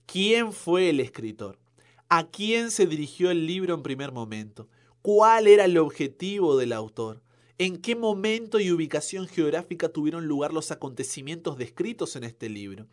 ¿Quién 0.04 0.52
fue 0.52 0.90
el 0.90 0.98
escritor? 0.98 1.60
¿A 2.08 2.26
quién 2.26 2.72
se 2.72 2.88
dirigió 2.88 3.30
el 3.30 3.46
libro 3.46 3.72
en 3.72 3.84
primer 3.84 4.10
momento? 4.10 4.66
¿Cuál 5.00 5.46
era 5.46 5.66
el 5.66 5.78
objetivo 5.78 6.56
del 6.56 6.72
autor? 6.72 7.22
¿En 7.56 7.76
qué 7.76 7.94
momento 7.94 8.58
y 8.58 8.72
ubicación 8.72 9.28
geográfica 9.28 9.90
tuvieron 9.90 10.26
lugar 10.26 10.52
los 10.52 10.72
acontecimientos 10.72 11.56
descritos 11.56 12.16
en 12.16 12.24
este 12.24 12.48
libro? 12.48 12.88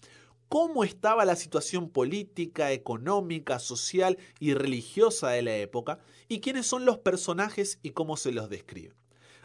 ¿Cómo 0.50 0.83
estaba 0.83 1.25
la 1.25 1.36
situación 1.36 1.89
política, 1.89 2.71
económica, 2.74 3.57
social 3.57 4.19
y 4.39 4.53
religiosa 4.53 5.29
de 5.29 5.41
la 5.41 5.57
época? 5.57 5.97
¿Y 6.27 6.41
quiénes 6.41 6.67
son 6.67 6.86
los 6.86 7.00
personajes 7.00 7.79
y 7.81 7.89
cómo 7.89 8.17
se 8.17 8.31
los 8.31 8.51
describe? 8.51 8.93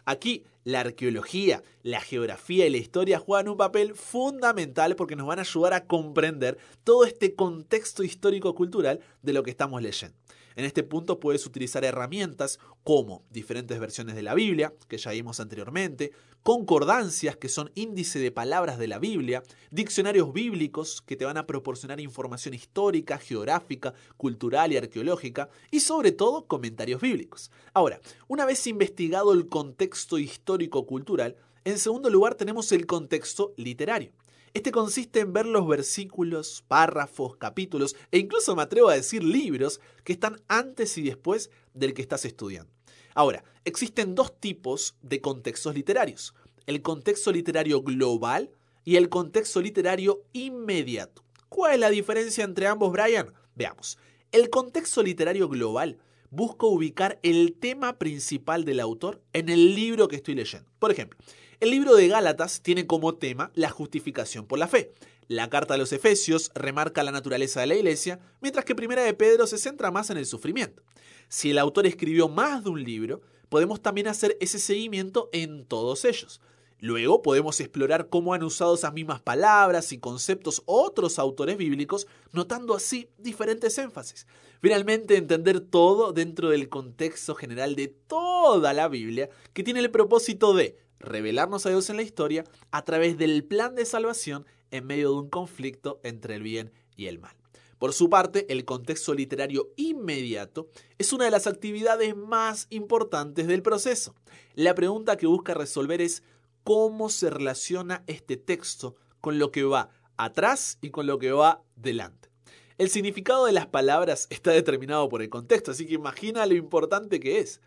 Aquí 0.04 0.44
la 0.64 0.80
arqueología, 0.80 1.62
la 1.82 2.00
geografía 2.00 2.66
y 2.66 2.71
la 2.71 2.76
historia 2.76 3.18
juegan 3.18 3.49
un 3.49 3.56
papel 3.56 3.94
fundamental 3.94 4.97
porque 4.97 5.16
nos 5.16 5.26
van 5.26 5.38
a 5.38 5.42
ayudar 5.42 5.75
a 5.75 5.87
comprender 5.87 6.59
todo 6.85 7.04
este 7.04 7.35
contexto 7.35 8.02
histórico-cultural 8.02 9.00
de 9.23 9.32
lo 9.32 9.42
que 9.42 9.50
estamos 9.50 9.82
leyendo. 9.82 10.16
En 10.56 10.64
este 10.64 10.82
punto 10.82 11.21
puedes 11.21 11.47
utilizar 11.47 11.85
herramientas 11.85 12.59
como 12.85 13.23
diferentes 13.30 13.78
versiones 13.78 14.14
de 14.14 14.23
la 14.23 14.35
Biblia, 14.35 14.73
que 14.88 14.99
ya 14.99 15.12
vimos 15.12 15.40
anteriormente, 15.40 16.12
concordancias, 16.42 17.37
que 17.37 17.49
son 17.49 17.71
índice 17.75 18.18
de 18.18 18.32
palabras 18.32 18.78
de 18.78 18.88
la 18.88 18.99
Biblia, 18.99 19.42
diccionarios 19.71 20.32
bíblicos, 20.32 21.02
que 21.02 21.16
te 21.16 21.25
van 21.25 21.37
a 21.37 21.47
proporcionar 21.47 22.00
información 22.00 22.54
histórica, 22.54 23.18
geográfica, 23.18 23.94
cultural 24.16 24.73
y 24.73 24.76
arqueológica, 24.76 25.49
y 25.71 25.80
sobre 25.80 26.12
todo 26.12 26.47
comentarios 26.47 27.00
bíblicos. 27.00 27.50
Ahora, 27.73 28.00
una 28.28 28.44
vez 28.44 28.66
investigado 28.66 29.32
el 29.32 29.49
contexto 29.49 30.18
histórico-cultural, 30.18 31.37
en 31.64 31.78
segundo 31.78 32.11
lugar 32.11 32.35
tenemos 32.35 32.73
el 32.73 32.87
contexto 32.87 33.54
literario. 33.56 34.11
Este 34.54 34.71
consiste 34.71 35.21
en 35.21 35.32
ver 35.32 35.47
los 35.47 35.66
versículos, 35.66 36.62
párrafos, 36.68 37.37
capítulos 37.37 37.97
e 38.11 38.18
incluso 38.18 38.54
me 38.54 38.62
atrevo 38.62 38.90
a 38.90 38.94
decir 38.94 39.25
libros 39.25 39.80
que 40.04 40.12
están 40.12 40.42
antes 40.47 40.99
y 40.99 41.02
después 41.02 41.50
del 41.73 41.94
que 41.94 42.02
estás 42.02 42.26
estudiando. 42.26 42.71
Ahora, 43.14 43.44
existen 43.64 44.14
dos 44.14 44.38
tipos 44.38 44.94
de 45.00 45.23
contextos 45.23 45.75
literarios. 45.75 46.35
El 46.66 46.82
contexto 46.82 47.32
literario 47.32 47.80
global 47.82 48.50
y 48.85 48.97
el 48.97 49.09
contexto 49.09 49.62
literario 49.62 50.23
inmediato. 50.35 51.25
¿Cuál 51.49 51.75
es 51.75 51.80
la 51.80 51.90
diferencia 51.90 52.44
entre 52.44 52.66
ambos, 52.66 52.92
Brian? 52.92 53.32
Veamos. 53.54 53.99
El 54.32 54.50
contexto 54.50 55.02
literario 55.02 55.49
global 55.49 55.99
busca 56.30 56.66
ubicar 56.66 57.18
el 57.23 57.54
tema 57.54 57.99
principal 57.99 58.64
del 58.64 58.80
autor 58.80 59.23
en 59.32 59.49
el 59.49 59.75
libro 59.75 60.09
que 60.09 60.16
estoy 60.16 60.35
leyendo. 60.35 60.71
Por 60.78 60.90
ejemplo, 60.90 61.18
el 61.62 61.71
libro 61.71 61.95
de 61.95 62.09
Gálatas 62.09 62.61
tiene 62.61 62.88
como 62.88 63.14
tema 63.14 63.52
la 63.54 63.71
justificación 63.71 64.47
por 64.47 64.59
la 64.59 64.66
fe. 64.66 64.92
La 65.28 65.49
carta 65.49 65.75
a 65.75 65.76
los 65.76 65.92
Efesios 65.92 66.50
remarca 66.57 67.04
la 67.04 67.12
naturaleza 67.12 67.61
de 67.61 67.69
la 67.69 67.76
iglesia, 67.76 68.19
mientras 68.40 68.64
que 68.64 68.75
Primera 68.75 69.04
de 69.04 69.14
Pedro 69.14 69.47
se 69.47 69.59
centra 69.59 69.92
más 69.92 70.11
en 70.11 70.16
el 70.16 70.26
sufrimiento. 70.26 70.83
Si 71.28 71.52
el 71.52 71.59
autor 71.59 71.87
escribió 71.87 72.28
más 72.28 72.64
de 72.64 72.71
un 72.71 72.83
libro, 72.83 73.21
podemos 73.49 73.81
también 73.81 74.09
hacer 74.09 74.37
ese 74.40 74.59
seguimiento 74.59 75.31
en 75.33 75.64
todos 75.64 76.04
ellos. 76.04 76.40
Luego 76.81 77.23
podemos 77.23 77.61
explorar 77.61 78.09
cómo 78.09 78.35
han 78.35 78.42
usado 78.42 78.75
esas 78.75 78.92
mismas 78.92 79.21
palabras 79.21 79.92
y 79.92 79.99
conceptos 79.99 80.64
otros 80.66 81.21
autores 81.21 81.57
bíblicos, 81.59 82.09
notando 82.33 82.75
así 82.75 83.09
diferentes 83.19 83.78
énfasis. 83.78 84.26
Finalmente, 84.61 85.16
entender 85.16 85.61
todo 85.61 86.12
dentro 86.12 86.49
del 86.49 86.69
contexto 86.69 87.37
general 87.37 87.76
de 87.76 87.87
toda 87.87 88.73
la 88.73 88.88
Biblia, 88.88 89.31
que 89.52 89.62
tiene 89.62 89.78
el 89.78 89.92
propósito 89.92 90.54
de 90.54 90.82
revelarnos 91.02 91.66
a 91.66 91.71
Dios 91.71 91.90
en 91.90 91.97
la 91.97 92.02
historia 92.02 92.44
a 92.71 92.85
través 92.85 93.18
del 93.18 93.44
plan 93.44 93.75
de 93.75 93.85
salvación 93.85 94.47
en 94.71 94.87
medio 94.87 95.11
de 95.11 95.16
un 95.16 95.28
conflicto 95.28 96.00
entre 96.02 96.35
el 96.35 96.42
bien 96.42 96.73
y 96.97 97.06
el 97.06 97.18
mal. 97.18 97.37
Por 97.78 97.92
su 97.92 98.09
parte, 98.09 98.47
el 98.49 98.64
contexto 98.64 99.12
literario 99.12 99.71
inmediato 99.76 100.68
es 100.99 101.12
una 101.12 101.25
de 101.25 101.32
las 101.32 101.49
actividades 101.49 102.16
más 102.16 102.68
importantes 102.71 103.49
del 103.49 103.62
proceso. 103.62 104.14
La 104.54 104.75
pregunta 104.75 105.16
que 105.16 105.26
busca 105.26 105.52
resolver 105.52 106.00
es 106.00 106.23
cómo 106.62 107.09
se 107.09 107.28
relaciona 107.28 108.04
este 108.06 108.37
texto 108.37 108.94
con 109.21 109.38
lo 109.40 109.50
que 109.50 109.64
va 109.64 109.90
atrás 110.16 110.78
y 110.80 110.90
con 110.90 111.06
lo 111.06 111.18
que 111.18 111.32
va 111.32 111.64
delante. 111.75 112.30
El 112.78 112.88
significado 112.88 113.47
de 113.47 113.52
las 113.52 113.66
palabras 113.66 114.26
está 114.30 114.52
determinado 114.52 115.09
por 115.09 115.23
el 115.23 115.28
contexto, 115.28 115.73
así 115.73 115.87
que 115.87 115.94
imagina 115.94 116.47
lo 116.47 116.54
importante 116.54 117.21
que 117.21 117.40
es. 117.40 117.61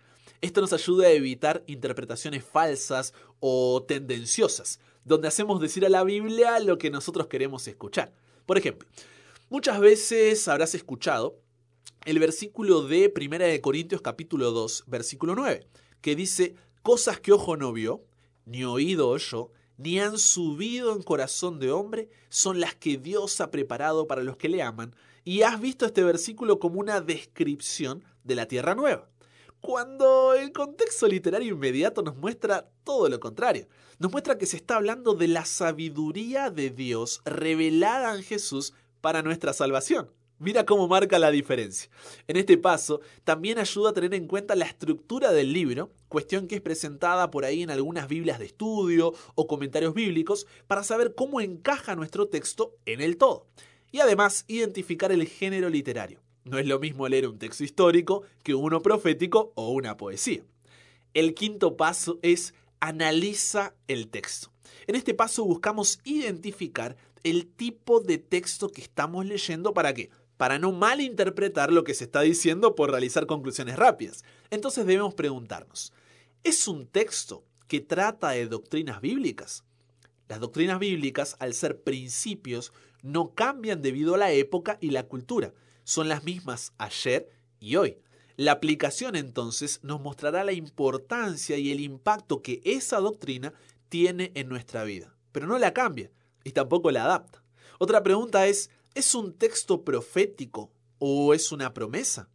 Esto 0.45 0.61
nos 0.61 0.73
ayuda 0.73 1.07
a 1.07 1.11
evitar 1.11 1.63
interpretaciones 1.65 2.45
falsas 2.45 3.15
o 3.39 3.83
tendenciosas, 3.87 4.79
donde 5.03 5.27
hacemos 5.27 5.59
decir 5.59 5.83
a 5.87 5.89
la 5.89 6.03
Biblia 6.03 6.59
lo 6.59 6.77
que 6.77 6.91
nosotros 6.91 7.25
queremos 7.25 7.67
escuchar. 7.67 8.13
Por 8.45 8.59
ejemplo, 8.59 8.87
muchas 9.49 9.79
veces 9.79 10.47
habrás 10.47 10.75
escuchado 10.75 11.39
el 12.05 12.19
versículo 12.19 12.83
de 12.83 13.11
1 13.19 13.39
de 13.39 13.59
Corintios 13.59 14.03
capítulo 14.03 14.51
2, 14.51 14.83
versículo 14.85 15.33
9, 15.33 15.65
que 16.01 16.15
dice, 16.15 16.53
cosas 16.83 17.19
que 17.19 17.31
ojo 17.31 17.57
no 17.57 17.73
vio, 17.73 18.03
ni 18.45 18.65
oído 18.65 19.09
oyó, 19.09 19.49
ni 19.77 19.99
han 19.99 20.19
subido 20.19 20.95
en 20.95 21.01
corazón 21.01 21.59
de 21.59 21.71
hombre, 21.71 22.07
son 22.29 22.59
las 22.59 22.75
que 22.75 22.97
Dios 22.97 23.41
ha 23.41 23.49
preparado 23.49 24.05
para 24.05 24.21
los 24.21 24.37
que 24.37 24.49
le 24.49 24.61
aman. 24.61 24.95
Y 25.23 25.41
has 25.41 25.59
visto 25.59 25.87
este 25.87 26.03
versículo 26.03 26.59
como 26.59 26.79
una 26.79 27.01
descripción 27.01 28.03
de 28.23 28.35
la 28.35 28.47
tierra 28.47 28.75
nueva 28.75 29.09
cuando 29.65 30.35
el 30.35 30.51
contexto 30.51 31.07
literario 31.07 31.55
inmediato 31.55 32.03
nos 32.03 32.15
muestra 32.15 32.69
todo 32.83 33.09
lo 33.09 33.19
contrario. 33.19 33.67
Nos 33.97 34.11
muestra 34.11 34.37
que 34.37 34.45
se 34.45 34.57
está 34.57 34.75
hablando 34.75 35.15
de 35.15 35.27
la 35.27 35.43
sabiduría 35.43 36.51
de 36.51 36.69
Dios 36.69 37.21
revelada 37.25 38.15
en 38.15 38.21
Jesús 38.21 38.73
para 39.01 39.23
nuestra 39.23 39.53
salvación. 39.53 40.11
Mira 40.37 40.65
cómo 40.65 40.87
marca 40.87 41.17
la 41.17 41.31
diferencia. 41.31 41.89
En 42.27 42.37
este 42.37 42.59
paso, 42.59 43.01
también 43.23 43.57
ayuda 43.57 43.89
a 43.89 43.93
tener 43.93 44.13
en 44.13 44.27
cuenta 44.27 44.53
la 44.55 44.65
estructura 44.65 45.31
del 45.31 45.51
libro, 45.51 45.89
cuestión 46.09 46.47
que 46.47 46.55
es 46.55 46.61
presentada 46.61 47.31
por 47.31 47.43
ahí 47.43 47.63
en 47.63 47.71
algunas 47.71 48.07
Biblias 48.07 48.37
de 48.37 48.45
estudio 48.45 49.13
o 49.33 49.47
comentarios 49.47 49.95
bíblicos, 49.95 50.45
para 50.67 50.83
saber 50.83 51.15
cómo 51.15 51.41
encaja 51.41 51.95
nuestro 51.95 52.27
texto 52.27 52.75
en 52.85 53.01
el 53.01 53.17
todo. 53.17 53.47
Y 53.91 54.01
además, 54.01 54.45
identificar 54.47 55.11
el 55.11 55.25
género 55.27 55.69
literario. 55.69 56.24
No 56.45 56.59
es 56.59 56.67
lo 56.67 56.79
mismo 56.79 57.07
leer 57.07 57.27
un 57.27 57.39
texto 57.39 57.63
histórico 57.63 58.21
que 58.43 58.53
uno 58.53 58.83
profético 58.83 59.51
o 59.55 59.71
una 59.71 59.97
poesía. 59.97 60.43
El 61.15 61.33
quinto 61.33 61.75
paso 61.75 62.19
es 62.21 62.53
analiza 62.79 63.73
el 63.87 64.09
texto. 64.09 64.51
En 64.85 64.93
este 64.93 65.15
paso 65.15 65.43
buscamos 65.43 65.99
identificar 66.03 66.97
el 67.23 67.47
tipo 67.47 67.99
de 67.99 68.19
texto 68.19 68.69
que 68.69 68.81
estamos 68.81 69.25
leyendo 69.25 69.73
para 69.73 69.95
qué? 69.95 70.11
Para 70.37 70.59
no 70.59 70.71
malinterpretar 70.71 71.73
lo 71.73 71.83
que 71.83 71.95
se 71.95 72.03
está 72.03 72.21
diciendo 72.21 72.75
por 72.75 72.91
realizar 72.91 73.25
conclusiones 73.25 73.75
rápidas. 73.75 74.23
Entonces 74.51 74.85
debemos 74.85 75.15
preguntarnos, 75.15 75.93
¿es 76.43 76.67
un 76.67 76.85
texto 76.85 77.43
que 77.67 77.79
trata 77.79 78.29
de 78.29 78.45
doctrinas 78.45 79.01
bíblicas? 79.01 79.63
Las 80.27 80.39
doctrinas 80.39 80.77
bíblicas, 80.77 81.37
al 81.39 81.55
ser 81.55 81.81
principios, 81.81 82.71
no 83.01 83.33
cambian 83.33 83.81
debido 83.81 84.13
a 84.13 84.19
la 84.19 84.31
época 84.31 84.77
y 84.79 84.91
la 84.91 85.07
cultura 85.07 85.51
son 85.85 86.09
las 86.09 86.25
mismas 86.25 86.73
ayer 86.77 87.29
y 87.61 87.77
hoy. 87.77 87.97
La 88.35 88.51
aplicación 88.51 89.15
entonces 89.15 89.79
nos 89.81 90.01
mostrará 90.01 90.43
la 90.43 90.51
importancia 90.51 91.57
y 91.57 91.71
el 91.71 91.79
impacto 91.79 92.41
que 92.41 92.59
esa 92.65 92.99
doctrina 92.99 93.53
tiene 93.87 94.33
en 94.35 94.49
nuestra 94.49 94.83
vida, 94.83 95.15
pero 95.31 95.47
no 95.47 95.57
la 95.57 95.73
cambia 95.73 96.11
y 96.43 96.51
tampoco 96.51 96.91
la 96.91 97.05
adapta. 97.05 97.41
Otra 97.79 98.03
pregunta 98.03 98.45
es, 98.47 98.69
¿es 98.93 99.15
un 99.15 99.33
texto 99.33 99.85
profético 99.85 100.71
o 100.99 101.33
es 101.33 101.53
una 101.53 101.73
promesa? 101.73 102.29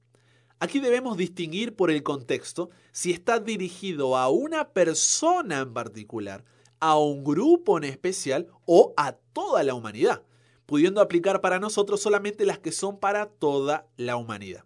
Aquí 0.58 0.80
debemos 0.80 1.16
distinguir 1.16 1.74
por 1.74 1.90
el 1.90 2.02
contexto 2.02 2.70
si 2.92 3.12
está 3.12 3.40
dirigido 3.40 4.16
a 4.16 4.28
una 4.28 4.70
persona 4.70 5.60
en 5.60 5.74
particular, 5.74 6.44
a 6.78 6.98
un 6.98 7.24
grupo 7.24 7.76
en 7.78 7.84
especial 7.84 8.46
o 8.64 8.94
a 8.96 9.12
toda 9.12 9.62
la 9.62 9.74
humanidad, 9.74 10.22
pudiendo 10.70 11.00
aplicar 11.00 11.40
para 11.40 11.58
nosotros 11.58 12.00
solamente 12.00 12.46
las 12.46 12.60
que 12.60 12.70
son 12.70 13.00
para 13.00 13.26
toda 13.26 13.88
la 13.96 14.14
humanidad. 14.14 14.62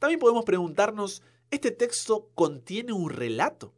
También 0.00 0.18
podemos 0.18 0.44
preguntarnos, 0.44 1.22
¿este 1.52 1.70
texto 1.70 2.28
contiene 2.34 2.92
un 2.92 3.08
relato? 3.08 3.72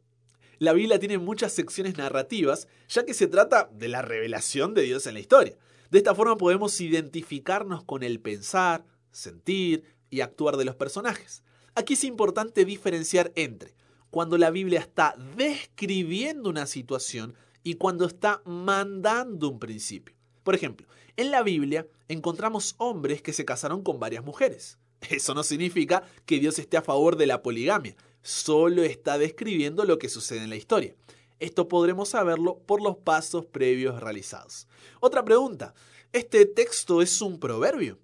La 0.57 0.73
Biblia 0.73 0.97
tiene 0.97 1.19
muchas 1.19 1.53
secciones 1.53 1.95
narrativas, 1.95 2.67
ya 2.89 3.05
que 3.05 3.13
se 3.13 3.27
trata 3.27 3.69
de 3.71 3.89
la 3.89 4.01
revelación 4.01 4.73
de 4.73 4.81
Dios 4.81 5.05
en 5.05 5.13
la 5.13 5.19
historia. 5.19 5.55
De 5.91 5.99
esta 5.99 6.15
forma 6.15 6.35
podemos 6.35 6.81
identificarnos 6.81 7.83
con 7.83 8.01
el 8.01 8.19
pensar, 8.21 8.83
sentir 9.11 9.83
y 10.09 10.21
actuar 10.21 10.57
de 10.57 10.65
los 10.65 10.75
personajes. 10.75 11.43
Aquí 11.75 11.93
es 11.93 12.03
importante 12.05 12.65
diferenciar 12.65 13.31
entre 13.35 13.75
cuando 14.09 14.39
la 14.39 14.49
Biblia 14.49 14.79
está 14.79 15.13
describiendo 15.35 16.49
una 16.49 16.65
situación 16.65 17.35
y 17.61 17.75
cuando 17.75 18.07
está 18.07 18.41
mandando 18.45 19.47
un 19.47 19.59
principio. 19.59 20.16
Por 20.47 20.55
ejemplo, 20.55 20.87
en 21.17 21.29
la 21.29 21.43
Biblia 21.43 21.87
encontramos 22.07 22.75
hombres 22.77 23.21
que 23.21 23.33
se 23.33 23.43
casaron 23.43 23.83
con 23.83 23.99
varias 23.99 24.23
mujeres. 24.23 24.77
Eso 25.09 25.33
no 25.33 25.43
significa 25.43 26.03
que 26.25 26.39
Dios 26.39 26.57
esté 26.57 26.77
a 26.77 26.81
favor 26.81 27.17
de 27.17 27.27
la 27.27 27.43
poligamia, 27.43 27.97
solo 28.21 28.83
está 28.83 29.17
describiendo 29.17 29.83
lo 29.83 29.99
que 29.99 30.07
sucede 30.07 30.43
en 30.43 30.49
la 30.49 30.55
historia. 30.55 30.95
Esto 31.41 31.67
podremos 31.67 32.07
saberlo 32.07 32.59
por 32.59 32.81
los 32.81 32.95
pasos 32.95 33.45
previos 33.45 33.99
realizados. 33.99 34.69
Otra 35.01 35.25
pregunta, 35.25 35.73
¿este 36.13 36.45
texto 36.45 37.01
es 37.01 37.21
un 37.21 37.41
proverbio? 37.41 37.99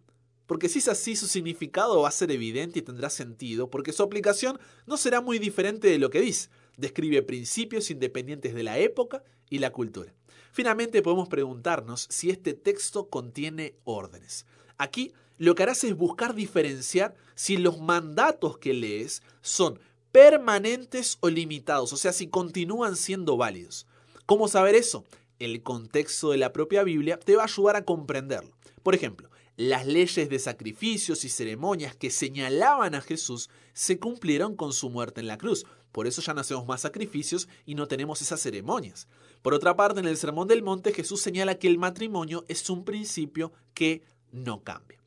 Porque 0.45 0.67
si 0.67 0.79
es 0.79 0.89
así, 0.89 1.15
su 1.15 1.27
significado 1.27 2.01
va 2.01 2.09
a 2.09 2.11
ser 2.11 2.29
evidente 2.29 2.79
y 2.79 2.81
tendrá 2.81 3.09
sentido, 3.09 3.69
porque 3.69 3.93
su 3.93 4.03
aplicación 4.03 4.59
no 4.85 4.97
será 4.97 5.21
muy 5.21 5.39
diferente 5.39 5.87
de 5.87 5.97
lo 5.97 6.09
que 6.09 6.19
dice. 6.19 6.49
Describe 6.75 7.21
principios 7.21 7.89
independientes 7.89 8.53
de 8.53 8.63
la 8.63 8.79
época 8.79 9.23
y 9.49 9.59
la 9.59 9.71
cultura. 9.71 10.13
Finalmente 10.53 11.01
podemos 11.01 11.29
preguntarnos 11.29 12.05
si 12.11 12.29
este 12.29 12.53
texto 12.53 13.09
contiene 13.09 13.73
órdenes. 13.85 14.45
Aquí 14.77 15.11
lo 15.39 15.55
que 15.55 15.63
harás 15.63 15.83
es 15.83 15.97
buscar 15.97 16.35
diferenciar 16.35 17.15
si 17.33 17.57
los 17.57 17.81
mandatos 17.81 18.59
que 18.59 18.75
lees 18.75 19.23
son 19.41 19.79
permanentes 20.11 21.17
o 21.21 21.29
limitados, 21.29 21.91
o 21.91 21.97
sea, 21.97 22.13
si 22.13 22.27
continúan 22.27 22.95
siendo 22.95 23.35
válidos. 23.35 23.87
¿Cómo 24.27 24.47
saber 24.47 24.75
eso? 24.75 25.05
El 25.39 25.63
contexto 25.63 26.29
de 26.29 26.37
la 26.37 26.53
propia 26.53 26.83
Biblia 26.83 27.17
te 27.17 27.35
va 27.35 27.41
a 27.41 27.45
ayudar 27.47 27.75
a 27.75 27.83
comprenderlo. 27.83 28.55
Por 28.83 28.93
ejemplo, 28.93 29.31
las 29.55 29.85
leyes 29.85 30.29
de 30.29 30.39
sacrificios 30.39 31.23
y 31.25 31.29
ceremonias 31.29 31.95
que 31.95 32.09
señalaban 32.09 32.95
a 32.95 33.01
Jesús 33.01 33.49
se 33.73 33.99
cumplieron 33.99 34.55
con 34.55 34.73
su 34.73 34.89
muerte 34.89 35.21
en 35.21 35.27
la 35.27 35.37
cruz. 35.37 35.65
Por 35.91 36.07
eso 36.07 36.21
ya 36.21 36.33
no 36.33 36.41
hacemos 36.41 36.65
más 36.65 36.81
sacrificios 36.81 37.47
y 37.65 37.75
no 37.75 37.87
tenemos 37.87 38.21
esas 38.21 38.41
ceremonias. 38.41 39.07
Por 39.43 39.53
otra 39.53 39.75
parte, 39.75 39.99
en 39.99 40.07
el 40.07 40.17
Sermón 40.17 40.47
del 40.47 40.63
Monte 40.63 40.91
Jesús 40.91 41.21
señala 41.21 41.59
que 41.59 41.67
el 41.67 41.77
matrimonio 41.77 42.45
es 42.47 42.69
un 42.69 42.83
principio 42.83 43.51
que 43.73 44.01
no 44.31 44.63
cambia. 44.63 44.99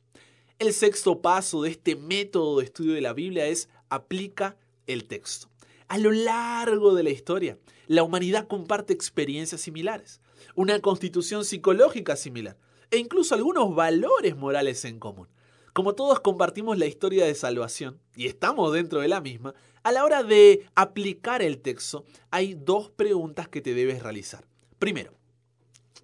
El 0.59 0.73
sexto 0.73 1.21
paso 1.21 1.61
de 1.61 1.71
este 1.71 1.95
método 1.95 2.59
de 2.59 2.65
estudio 2.65 2.93
de 2.93 3.01
la 3.01 3.13
Biblia 3.13 3.47
es 3.47 3.69
aplica 3.89 4.57
el 4.87 5.05
texto. 5.05 5.49
A 5.89 5.97
lo 5.97 6.11
largo 6.11 6.95
de 6.95 7.03
la 7.03 7.09
historia, 7.09 7.57
la 7.87 8.03
humanidad 8.03 8.47
comparte 8.47 8.93
experiencias 8.93 9.61
similares, 9.61 10.21
una 10.55 10.79
constitución 10.79 11.45
psicológica 11.45 12.15
similar, 12.15 12.57
e 12.91 12.97
incluso 12.97 13.35
algunos 13.35 13.73
valores 13.75 14.35
morales 14.35 14.85
en 14.85 14.99
común. 14.99 15.27
Como 15.73 15.93
todos 15.93 16.19
compartimos 16.21 16.77
la 16.77 16.87
historia 16.87 17.25
de 17.25 17.35
salvación 17.35 17.99
y 18.15 18.25
estamos 18.25 18.73
dentro 18.73 19.01
de 19.01 19.07
la 19.07 19.21
misma, 19.21 19.53
a 19.83 19.91
la 19.91 20.03
hora 20.03 20.23
de 20.23 20.65
aplicar 20.73 21.41
el 21.41 21.59
texto 21.59 22.03
hay 22.31 22.55
dos 22.55 22.89
preguntas 22.89 23.47
que 23.47 23.61
te 23.61 23.73
debes 23.73 24.01
realizar. 24.01 24.47
Primero, 24.79 25.13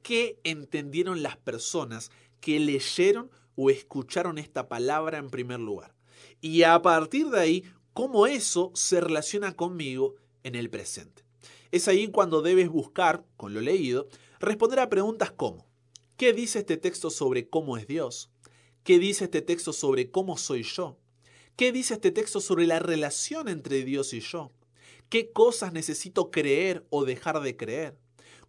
¿qué 0.04 0.40
entendieron 0.44 1.24
las 1.24 1.38
personas 1.38 2.12
que 2.40 2.60
leyeron 2.60 3.32
o 3.56 3.70
escucharon 3.70 4.38
esta 4.38 4.68
palabra 4.68 5.18
en 5.18 5.30
primer 5.30 5.60
lugar? 5.60 5.96
Y 6.40 6.64
a 6.64 6.80
partir 6.82 7.30
de 7.30 7.40
ahí, 7.40 7.64
¿cómo 7.94 8.28
eso 8.28 8.72
se 8.76 9.02
relaciona 9.02 9.54
conmigo 9.54 10.16
en 10.44 10.56
el 10.56 10.70
presente? 10.70 11.24
Es 11.72 11.88
ahí 11.88 12.10
cuando 12.10 12.44
debes 12.44 12.70
buscar, 12.70 13.26
con 13.38 13.56
lo 13.56 13.62
leído, 13.62 14.08
responder 14.40 14.80
a 14.80 14.90
preguntas 14.90 15.32
como 15.32 15.66
¿Qué 16.24 16.32
dice 16.32 16.60
este 16.60 16.78
texto 16.78 17.10
sobre 17.10 17.50
cómo 17.50 17.76
es 17.76 17.86
Dios? 17.86 18.32
¿Qué 18.86 18.98
dice 18.98 19.26
este 19.26 19.42
texto 19.42 19.74
sobre 19.74 20.10
cómo 20.10 20.38
soy 20.38 20.64
yo? 20.64 20.98
¿Qué 21.58 21.74
dice 21.74 21.96
este 21.96 22.12
texto 22.12 22.40
sobre 22.40 22.66
la 22.66 22.80
relación 22.80 23.50
entre 23.50 23.84
Dios 23.84 24.14
y 24.14 24.22
yo? 24.22 24.54
¿Qué 25.10 25.34
cosas 25.34 25.74
necesito 25.74 26.32
creer 26.32 26.86
o 26.92 27.04
dejar 27.04 27.42
de 27.42 27.58
creer? 27.58 27.98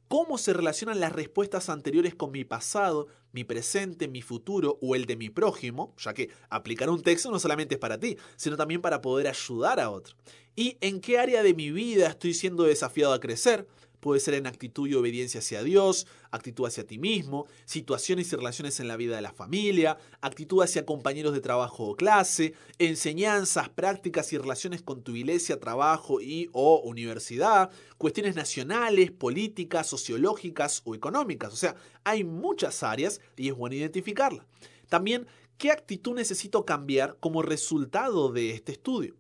¿Cómo 0.06 0.38
se 0.38 0.52
relacionan 0.52 1.00
las 1.00 1.12
respuestas 1.12 1.68
anteriores 1.68 2.14
con 2.14 2.30
mi 2.30 2.44
pasado, 2.44 3.08
mi 3.32 3.42
presente, 3.42 4.06
mi 4.06 4.22
futuro 4.22 4.78
o 4.80 4.94
el 4.94 5.06
de 5.06 5.16
mi 5.16 5.28
prójimo? 5.28 5.96
Ya 5.98 6.14
que 6.14 6.28
aplicar 6.50 6.88
un 6.90 7.02
texto 7.02 7.32
no 7.32 7.40
solamente 7.40 7.74
es 7.74 7.80
para 7.80 7.98
ti, 7.98 8.16
sino 8.37 8.56
también 8.56 8.82
para 8.82 9.02
poder 9.02 9.26
ayudar 9.26 9.80
a 9.80 9.90
otro. 9.90 10.14
¿Y 10.54 10.78
en 10.80 11.00
qué 11.00 11.18
área 11.18 11.42
de 11.42 11.54
mi 11.54 11.72
vida 11.72 12.06
estoy 12.06 12.34
siendo 12.34 12.62
desafiado 12.62 13.12
a 13.12 13.18
crecer? 13.18 13.66
Puede 14.05 14.21
ser 14.21 14.35
en 14.35 14.47
actitud 14.47 14.87
y 14.87 14.93
obediencia 14.93 15.40
hacia 15.40 15.62
Dios, 15.62 16.07
actitud 16.31 16.67
hacia 16.67 16.87
ti 16.87 16.99
mismo, 16.99 17.47
situaciones 17.64 18.31
y 18.31 18.37
relaciones 18.37 18.79
en 18.79 18.87
la 18.87 18.99
vida 18.99 19.17
de 19.17 19.23
la 19.23 19.33
familia, 19.33 19.97
actitud 20.21 20.62
hacia 20.62 20.85
compañeros 20.85 21.33
de 21.33 21.40
trabajo 21.40 21.85
o 21.85 21.97
clase, 21.97 22.53
enseñanzas, 22.79 23.71
prácticas 23.71 24.31
y 24.35 24.37
relaciones 24.37 24.83
con 24.83 25.03
tu 25.03 25.17
iglesia, 25.17 25.59
trabajo 25.59 26.21
y 26.21 26.51
o 26.53 26.83
universidad, 26.85 27.71
cuestiones 27.97 28.37
nacionales, 28.37 29.11
políticas, 29.11 29.87
sociológicas 29.87 30.83
o 30.85 30.95
económicas. 30.95 31.55
O 31.55 31.57
sea, 31.57 31.75
hay 32.05 32.25
muchas 32.25 32.83
áreas 32.83 33.23
y 33.38 33.49
es 33.49 33.55
bueno 33.55 33.75
identificarlas. 33.75 34.45
También, 34.90 35.27
¿qué 35.57 35.71
actitud 35.71 36.14
necesito 36.14 36.67
cambiar 36.67 37.17
como 37.21 37.40
resultado 37.40 38.31
de 38.31 38.51
este 38.51 38.73
estudio? 38.73 39.17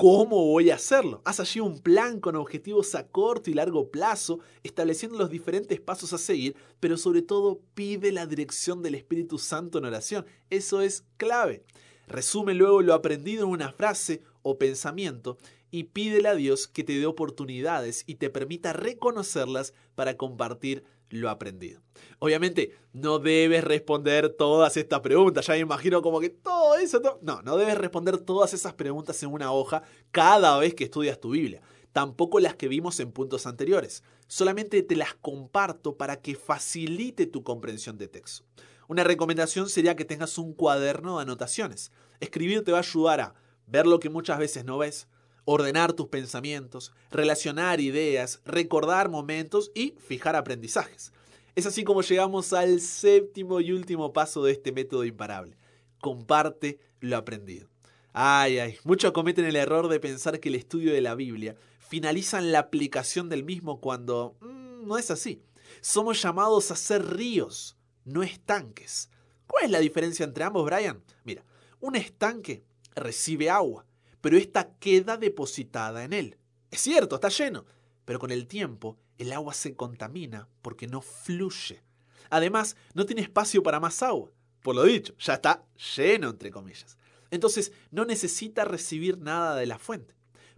¿Cómo 0.00 0.46
voy 0.46 0.70
a 0.70 0.76
hacerlo? 0.76 1.20
Haz 1.26 1.40
allí 1.40 1.60
un 1.60 1.78
plan 1.78 2.20
con 2.20 2.34
objetivos 2.34 2.94
a 2.94 3.06
corto 3.06 3.50
y 3.50 3.52
largo 3.52 3.90
plazo, 3.90 4.40
estableciendo 4.62 5.18
los 5.18 5.28
diferentes 5.28 5.78
pasos 5.78 6.14
a 6.14 6.18
seguir, 6.18 6.56
pero 6.80 6.96
sobre 6.96 7.20
todo 7.20 7.60
pide 7.74 8.10
la 8.10 8.24
dirección 8.24 8.80
del 8.80 8.94
Espíritu 8.94 9.36
Santo 9.36 9.76
en 9.76 9.84
oración. 9.84 10.24
Eso 10.48 10.80
es 10.80 11.04
clave. 11.18 11.64
Resume 12.06 12.54
luego 12.54 12.80
lo 12.80 12.94
aprendido 12.94 13.44
en 13.44 13.50
una 13.50 13.72
frase 13.72 14.22
o 14.40 14.56
pensamiento 14.56 15.36
y 15.70 15.84
pídele 15.84 16.28
a 16.28 16.34
Dios 16.34 16.66
que 16.66 16.82
te 16.82 16.98
dé 16.98 17.04
oportunidades 17.04 18.04
y 18.06 18.14
te 18.14 18.30
permita 18.30 18.72
reconocerlas 18.72 19.74
para 19.96 20.16
compartir 20.16 20.82
lo 21.10 21.28
aprendido. 21.28 21.80
Obviamente, 22.18 22.76
no 22.92 23.18
debes 23.18 23.64
responder 23.64 24.30
todas 24.30 24.76
estas 24.76 25.00
preguntas. 25.00 25.46
Ya 25.46 25.54
me 25.54 25.60
imagino 25.60 26.02
como 26.02 26.20
que 26.20 26.30
todo 26.30 26.76
eso. 26.76 27.00
No, 27.22 27.42
no 27.42 27.56
debes 27.56 27.76
responder 27.78 28.18
todas 28.18 28.54
esas 28.54 28.74
preguntas 28.74 29.22
en 29.22 29.32
una 29.32 29.52
hoja 29.52 29.82
cada 30.10 30.58
vez 30.58 30.74
que 30.74 30.84
estudias 30.84 31.20
tu 31.20 31.30
Biblia. 31.30 31.60
Tampoco 31.92 32.38
las 32.38 32.54
que 32.54 32.68
vimos 32.68 33.00
en 33.00 33.12
puntos 33.12 33.46
anteriores. 33.46 34.04
Solamente 34.28 34.82
te 34.82 34.96
las 34.96 35.14
comparto 35.14 35.96
para 35.96 36.20
que 36.20 36.36
facilite 36.36 37.26
tu 37.26 37.42
comprensión 37.42 37.98
de 37.98 38.08
texto. 38.08 38.44
Una 38.86 39.04
recomendación 39.04 39.68
sería 39.68 39.96
que 39.96 40.04
tengas 40.04 40.38
un 40.38 40.52
cuaderno 40.52 41.16
de 41.16 41.22
anotaciones. 41.22 41.92
Escribir 42.20 42.64
te 42.64 42.72
va 42.72 42.78
a 42.78 42.82
ayudar 42.82 43.20
a 43.20 43.34
ver 43.66 43.86
lo 43.86 44.00
que 44.00 44.10
muchas 44.10 44.38
veces 44.38 44.64
no 44.64 44.78
ves, 44.78 45.08
ordenar 45.44 45.92
tus 45.92 46.08
pensamientos, 46.08 46.92
relacionar 47.10 47.80
ideas, 47.80 48.40
recordar 48.44 49.08
momentos 49.08 49.70
y 49.74 49.94
fijar 50.06 50.36
aprendizajes. 50.36 51.12
Es 51.54 51.66
así 51.66 51.84
como 51.84 52.02
llegamos 52.02 52.52
al 52.52 52.80
séptimo 52.80 53.60
y 53.60 53.72
último 53.72 54.12
paso 54.12 54.42
de 54.44 54.52
este 54.52 54.72
método 54.72 55.04
imparable. 55.04 55.56
Comparte 56.00 56.78
lo 57.00 57.16
aprendido. 57.16 57.68
Ay, 58.12 58.58
ay, 58.58 58.78
muchos 58.84 59.12
cometen 59.12 59.44
el 59.44 59.56
error 59.56 59.88
de 59.88 60.00
pensar 60.00 60.40
que 60.40 60.48
el 60.48 60.54
estudio 60.56 60.92
de 60.92 61.00
la 61.00 61.14
Biblia 61.14 61.56
finaliza 61.78 62.38
en 62.38 62.52
la 62.52 62.60
aplicación 62.60 63.28
del 63.28 63.44
mismo 63.44 63.80
cuando 63.80 64.36
mm, 64.40 64.86
no 64.86 64.98
es 64.98 65.10
así. 65.10 65.42
Somos 65.80 66.20
llamados 66.22 66.70
a 66.70 66.76
ser 66.76 67.04
ríos, 67.16 67.76
no 68.04 68.22
estanques. 68.22 69.10
¿Cuál 69.46 69.64
es 69.64 69.70
la 69.70 69.80
diferencia 69.80 70.24
entre 70.24 70.44
ambos, 70.44 70.64
Brian? 70.64 71.02
Mira, 71.24 71.44
un 71.80 71.96
estanque 71.96 72.62
recibe 72.94 73.50
agua, 73.50 73.86
pero 74.20 74.36
esta 74.36 74.74
queda 74.78 75.16
depositada 75.16 76.04
en 76.04 76.12
él. 76.12 76.38
Es 76.70 76.80
cierto, 76.80 77.16
está 77.16 77.28
lleno, 77.28 77.64
pero 78.04 78.18
con 78.18 78.30
el 78.30 78.46
tiempo 78.46 78.98
el 79.18 79.32
agua 79.32 79.54
se 79.54 79.74
contamina 79.74 80.48
porque 80.62 80.86
no 80.86 81.00
fluye. 81.00 81.82
Además, 82.30 82.76
no 82.94 83.06
tiene 83.06 83.22
espacio 83.22 83.62
para 83.62 83.80
más 83.80 84.02
agua. 84.02 84.30
Por 84.62 84.74
lo 84.74 84.84
dicho, 84.84 85.14
ya 85.18 85.34
está 85.34 85.64
lleno, 85.96 86.30
entre 86.30 86.50
comillas. 86.50 86.96
Entonces 87.30 87.72
no 87.90 88.04
necesita 88.04 88.64
recibir 88.64 89.18
nada 89.18 89.56
de 89.56 89.66
la 89.66 89.78
fuente. 89.78 90.14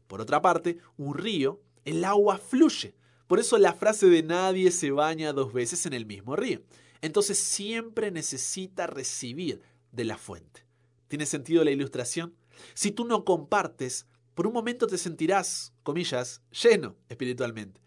Por 0.07 0.21
otra 0.21 0.43
parte, 0.43 0.79
un 0.97 1.15
río, 1.15 1.61
el 1.85 2.05
agua 2.05 2.39
fluye. 2.39 2.95
Por 3.27 3.41
eso 3.41 3.57
la 3.59 3.73
frase 3.73 4.07
de 4.07 4.23
nadie 4.23 4.71
se 4.71 4.91
baña 4.91 5.33
dos 5.33 5.53
veces 5.53 5.87
en 5.87 5.95
el 5.95 6.05
mismo 6.05 6.37
río. 6.37 6.63
Entonces 7.01 7.39
siempre 7.39 8.11
necesita 8.11 8.87
recibir 8.87 9.63
de 9.91 10.05
la 10.05 10.19
fuente. 10.19 10.67
¿Tiene 11.09 11.27
sentido 11.27 11.65
la 11.65 11.71
ilustración? 11.71 12.35
Si 12.75 12.91
tú 12.91 13.05
no 13.05 13.25
compartes, 13.25 14.07
por 14.35 14.47
un 14.47 14.53
momento 14.53 14.87
te 14.87 14.99
sentirás, 14.99 15.73
comillas, 15.83 16.43
lleno 16.51 16.97
espiritualmente, 17.09 17.81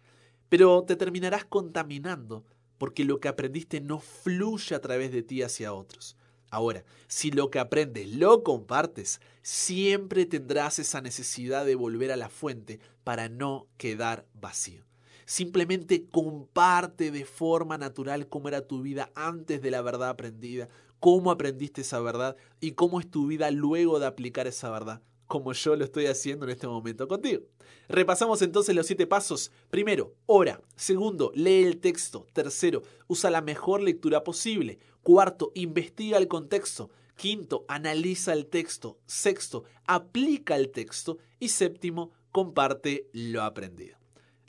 pero 0.50 0.84
te 0.84 0.96
terminarás 0.96 1.46
contaminando 1.46 2.46
porque 2.78 3.06
lo 3.06 3.20
que 3.20 3.28
aprendiste 3.28 3.82
no 3.82 4.00
fluye 4.00 4.76
a 4.76 4.82
través 4.82 5.12
de 5.12 5.24
ti 5.24 5.42
hacia 5.42 5.74
otros. 5.74 6.18
Ahora, 6.50 6.84
si 7.08 7.32
lo 7.32 7.50
que 7.50 7.60
aprendes 7.60 8.10
lo 8.10 8.44
compartes, 8.44 9.20
siempre 9.42 10.26
tendrás 10.26 10.80
esa 10.80 11.02
necesidad 11.02 11.66
de 11.66 11.76
volver 11.76 12.12
a 12.12 12.18
la 12.18 12.30
fuente 12.30 12.80
para 13.04 13.30
no 13.30 13.68
quedar 13.78 14.26
vacío. 14.34 14.86
Simplemente 15.26 16.08
comparte 16.10 17.12
de 17.12 17.26
forma 17.26 17.78
natural 17.78 18.28
cómo 18.28 18.48
era 18.48 18.68
tu 18.68 18.82
vida 18.82 19.12
antes 19.16 19.62
de 19.62 19.72
la 19.72 19.82
verdad 19.82 20.10
aprendida, 20.10 20.70
cómo 21.00 21.32
aprendiste 21.32 21.82
esa 21.82 22.00
verdad 22.00 22.36
y 22.60 22.72
cómo 22.72 23.00
es 23.00 23.10
tu 23.10 23.28
vida 23.28 23.52
luego 23.52 24.00
de 24.00 24.06
aplicar 24.06 24.48
esa 24.48 24.70
verdad 24.70 25.02
como 25.28 25.54
yo 25.54 25.76
lo 25.76 25.84
estoy 25.84 26.06
haciendo 26.08 26.46
en 26.46 26.52
este 26.52 26.68
momento 26.68 27.08
contigo. 27.08 27.44
Repasamos 27.88 28.42
entonces 28.42 28.76
los 28.76 28.88
siete 28.88 29.08
pasos. 29.08 29.52
Primero, 29.70 30.16
ora. 30.26 30.62
Segundo, 30.76 31.32
lee 31.36 31.64
el 31.64 31.78
texto. 31.80 32.28
Tercero, 32.34 32.84
usa 33.08 33.30
la 33.30 33.42
mejor 33.42 33.82
lectura 33.82 34.24
posible. 34.24 34.80
Cuarto, 35.02 35.52
investiga 35.56 36.18
el 36.18 36.28
contexto. 36.28 36.90
Quinto, 37.16 37.66
analiza 37.68 38.34
el 38.34 38.48
texto. 38.48 39.00
Sexto, 39.06 39.64
aplica 39.86 40.56
el 40.56 40.70
texto. 40.70 41.18
Y 41.40 41.50
séptimo, 41.50 42.12
comparte 42.32 43.08
lo 43.14 43.44
aprendido. 43.44 43.98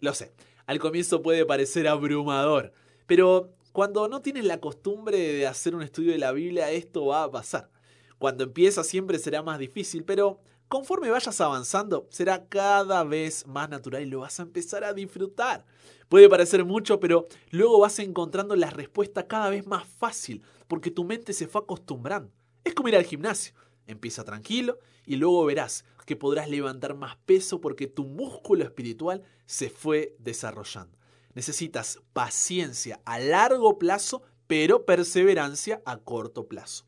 Lo 0.00 0.12
sé, 0.14 0.32
al 0.66 0.78
comienzo 0.78 1.22
puede 1.22 1.46
parecer 1.46 1.88
abrumador, 1.88 2.72
pero 3.06 3.50
cuando 3.72 4.08
no 4.08 4.22
tienes 4.22 4.44
la 4.44 4.60
costumbre 4.60 5.18
de 5.18 5.46
hacer 5.46 5.74
un 5.74 5.82
estudio 5.82 6.12
de 6.12 6.18
la 6.18 6.32
Biblia, 6.32 6.70
esto 6.70 7.06
va 7.06 7.24
a 7.24 7.30
pasar. 7.30 7.70
Cuando 8.18 8.44
empiezas 8.44 8.86
siempre 8.86 9.18
será 9.18 9.42
más 9.42 9.58
difícil, 9.58 10.04
pero 10.04 10.40
Conforme 10.68 11.10
vayas 11.10 11.40
avanzando, 11.40 12.08
será 12.10 12.48
cada 12.48 13.04
vez 13.04 13.46
más 13.46 13.70
natural 13.70 14.02
y 14.02 14.06
lo 14.06 14.20
vas 14.20 14.40
a 14.40 14.42
empezar 14.42 14.82
a 14.82 14.92
disfrutar. 14.92 15.64
Puede 16.08 16.28
parecer 16.28 16.64
mucho, 16.64 16.98
pero 16.98 17.28
luego 17.50 17.78
vas 17.78 18.00
encontrando 18.00 18.56
la 18.56 18.70
respuesta 18.70 19.28
cada 19.28 19.48
vez 19.48 19.64
más 19.64 19.86
fácil, 19.86 20.42
porque 20.66 20.90
tu 20.90 21.04
mente 21.04 21.32
se 21.32 21.46
fue 21.46 21.60
acostumbrando. 21.60 22.32
Es 22.64 22.74
como 22.74 22.88
ir 22.88 22.96
al 22.96 23.04
gimnasio. 23.04 23.54
Empieza 23.86 24.24
tranquilo 24.24 24.78
y 25.04 25.16
luego 25.16 25.44
verás 25.44 25.84
que 26.06 26.16
podrás 26.16 26.48
levantar 26.48 26.94
más 26.94 27.16
peso 27.26 27.60
porque 27.60 27.86
tu 27.86 28.04
músculo 28.04 28.64
espiritual 28.64 29.22
se 29.44 29.68
fue 29.68 30.16
desarrollando. 30.18 30.96
Necesitas 31.34 32.00
paciencia 32.12 33.00
a 33.04 33.18
largo 33.18 33.78
plazo, 33.78 34.22
pero 34.46 34.86
perseverancia 34.86 35.82
a 35.84 35.98
corto 35.98 36.46
plazo. 36.46 36.85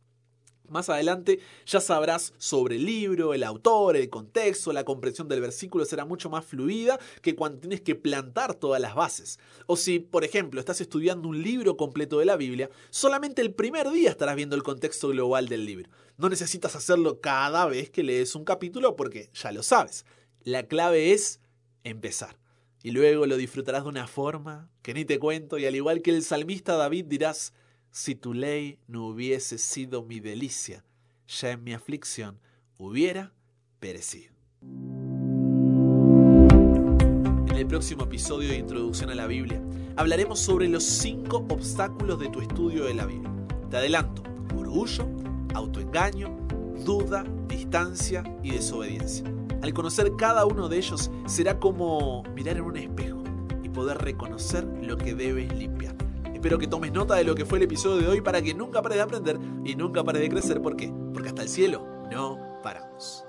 Más 0.68 0.88
adelante 0.88 1.40
ya 1.66 1.80
sabrás 1.80 2.34
sobre 2.38 2.76
el 2.76 2.84
libro, 2.84 3.34
el 3.34 3.42
autor, 3.42 3.96
el 3.96 4.10
contexto, 4.10 4.72
la 4.72 4.84
comprensión 4.84 5.28
del 5.28 5.40
versículo 5.40 5.84
será 5.84 6.04
mucho 6.04 6.28
más 6.30 6.44
fluida 6.44 6.98
que 7.22 7.34
cuando 7.34 7.60
tienes 7.60 7.80
que 7.80 7.94
plantar 7.94 8.54
todas 8.54 8.80
las 8.80 8.94
bases. 8.94 9.38
O 9.66 9.76
si, 9.76 9.98
por 9.98 10.24
ejemplo, 10.24 10.60
estás 10.60 10.80
estudiando 10.80 11.28
un 11.28 11.42
libro 11.42 11.76
completo 11.76 12.18
de 12.18 12.26
la 12.26 12.36
Biblia, 12.36 12.70
solamente 12.90 13.42
el 13.42 13.54
primer 13.54 13.90
día 13.90 14.10
estarás 14.10 14.36
viendo 14.36 14.56
el 14.56 14.62
contexto 14.62 15.08
global 15.08 15.48
del 15.48 15.64
libro. 15.64 15.90
No 16.16 16.28
necesitas 16.28 16.76
hacerlo 16.76 17.20
cada 17.20 17.66
vez 17.66 17.90
que 17.90 18.02
lees 18.02 18.34
un 18.34 18.44
capítulo 18.44 18.96
porque 18.96 19.30
ya 19.32 19.52
lo 19.52 19.62
sabes. 19.62 20.04
La 20.42 20.66
clave 20.66 21.12
es 21.12 21.40
empezar. 21.84 22.38
Y 22.82 22.92
luego 22.92 23.26
lo 23.26 23.36
disfrutarás 23.36 23.82
de 23.82 23.88
una 23.88 24.06
forma 24.06 24.70
que 24.82 24.94
ni 24.94 25.04
te 25.04 25.18
cuento 25.18 25.58
y 25.58 25.66
al 25.66 25.74
igual 25.74 26.00
que 26.00 26.10
el 26.10 26.22
salmista 26.22 26.76
David 26.76 27.06
dirás, 27.06 27.52
si 27.98 28.14
tu 28.14 28.32
ley 28.32 28.78
no 28.86 29.08
hubiese 29.08 29.58
sido 29.58 30.04
mi 30.04 30.20
delicia, 30.20 30.84
ya 31.26 31.50
en 31.50 31.64
mi 31.64 31.72
aflicción 31.72 32.38
hubiera 32.78 33.32
perecido. 33.80 34.32
En 37.48 37.56
el 37.56 37.66
próximo 37.66 38.04
episodio 38.04 38.50
de 38.50 38.58
Introducción 38.58 39.10
a 39.10 39.16
la 39.16 39.26
Biblia 39.26 39.60
hablaremos 39.96 40.38
sobre 40.38 40.68
los 40.68 40.84
cinco 40.84 41.44
obstáculos 41.48 42.20
de 42.20 42.28
tu 42.28 42.40
estudio 42.40 42.84
de 42.84 42.94
la 42.94 43.04
Biblia. 43.04 43.32
Te 43.68 43.78
adelanto, 43.78 44.22
orgullo, 44.56 45.04
autoengaño, 45.54 46.28
duda, 46.84 47.24
distancia 47.48 48.22
y 48.44 48.52
desobediencia. 48.52 49.24
Al 49.60 49.74
conocer 49.74 50.12
cada 50.16 50.46
uno 50.46 50.68
de 50.68 50.76
ellos 50.76 51.10
será 51.26 51.58
como 51.58 52.22
mirar 52.32 52.58
en 52.58 52.62
un 52.62 52.76
espejo 52.76 53.24
y 53.64 53.68
poder 53.70 53.98
reconocer 53.98 54.64
lo 54.82 54.96
que 54.96 55.16
debes 55.16 55.52
limpiar. 55.52 56.07
Espero 56.38 56.56
que 56.56 56.68
tomes 56.68 56.92
nota 56.92 57.16
de 57.16 57.24
lo 57.24 57.34
que 57.34 57.44
fue 57.44 57.58
el 57.58 57.64
episodio 57.64 58.00
de 58.00 58.06
hoy 58.06 58.20
para 58.20 58.40
que 58.40 58.54
nunca 58.54 58.80
pares 58.80 58.98
de 58.98 59.02
aprender 59.02 59.40
y 59.64 59.74
nunca 59.74 60.04
pares 60.04 60.22
de 60.22 60.28
crecer. 60.28 60.62
¿Por 60.62 60.76
qué? 60.76 60.88
Porque 61.12 61.30
hasta 61.30 61.42
el 61.42 61.48
cielo 61.48 61.84
no 62.12 62.60
paramos. 62.62 63.27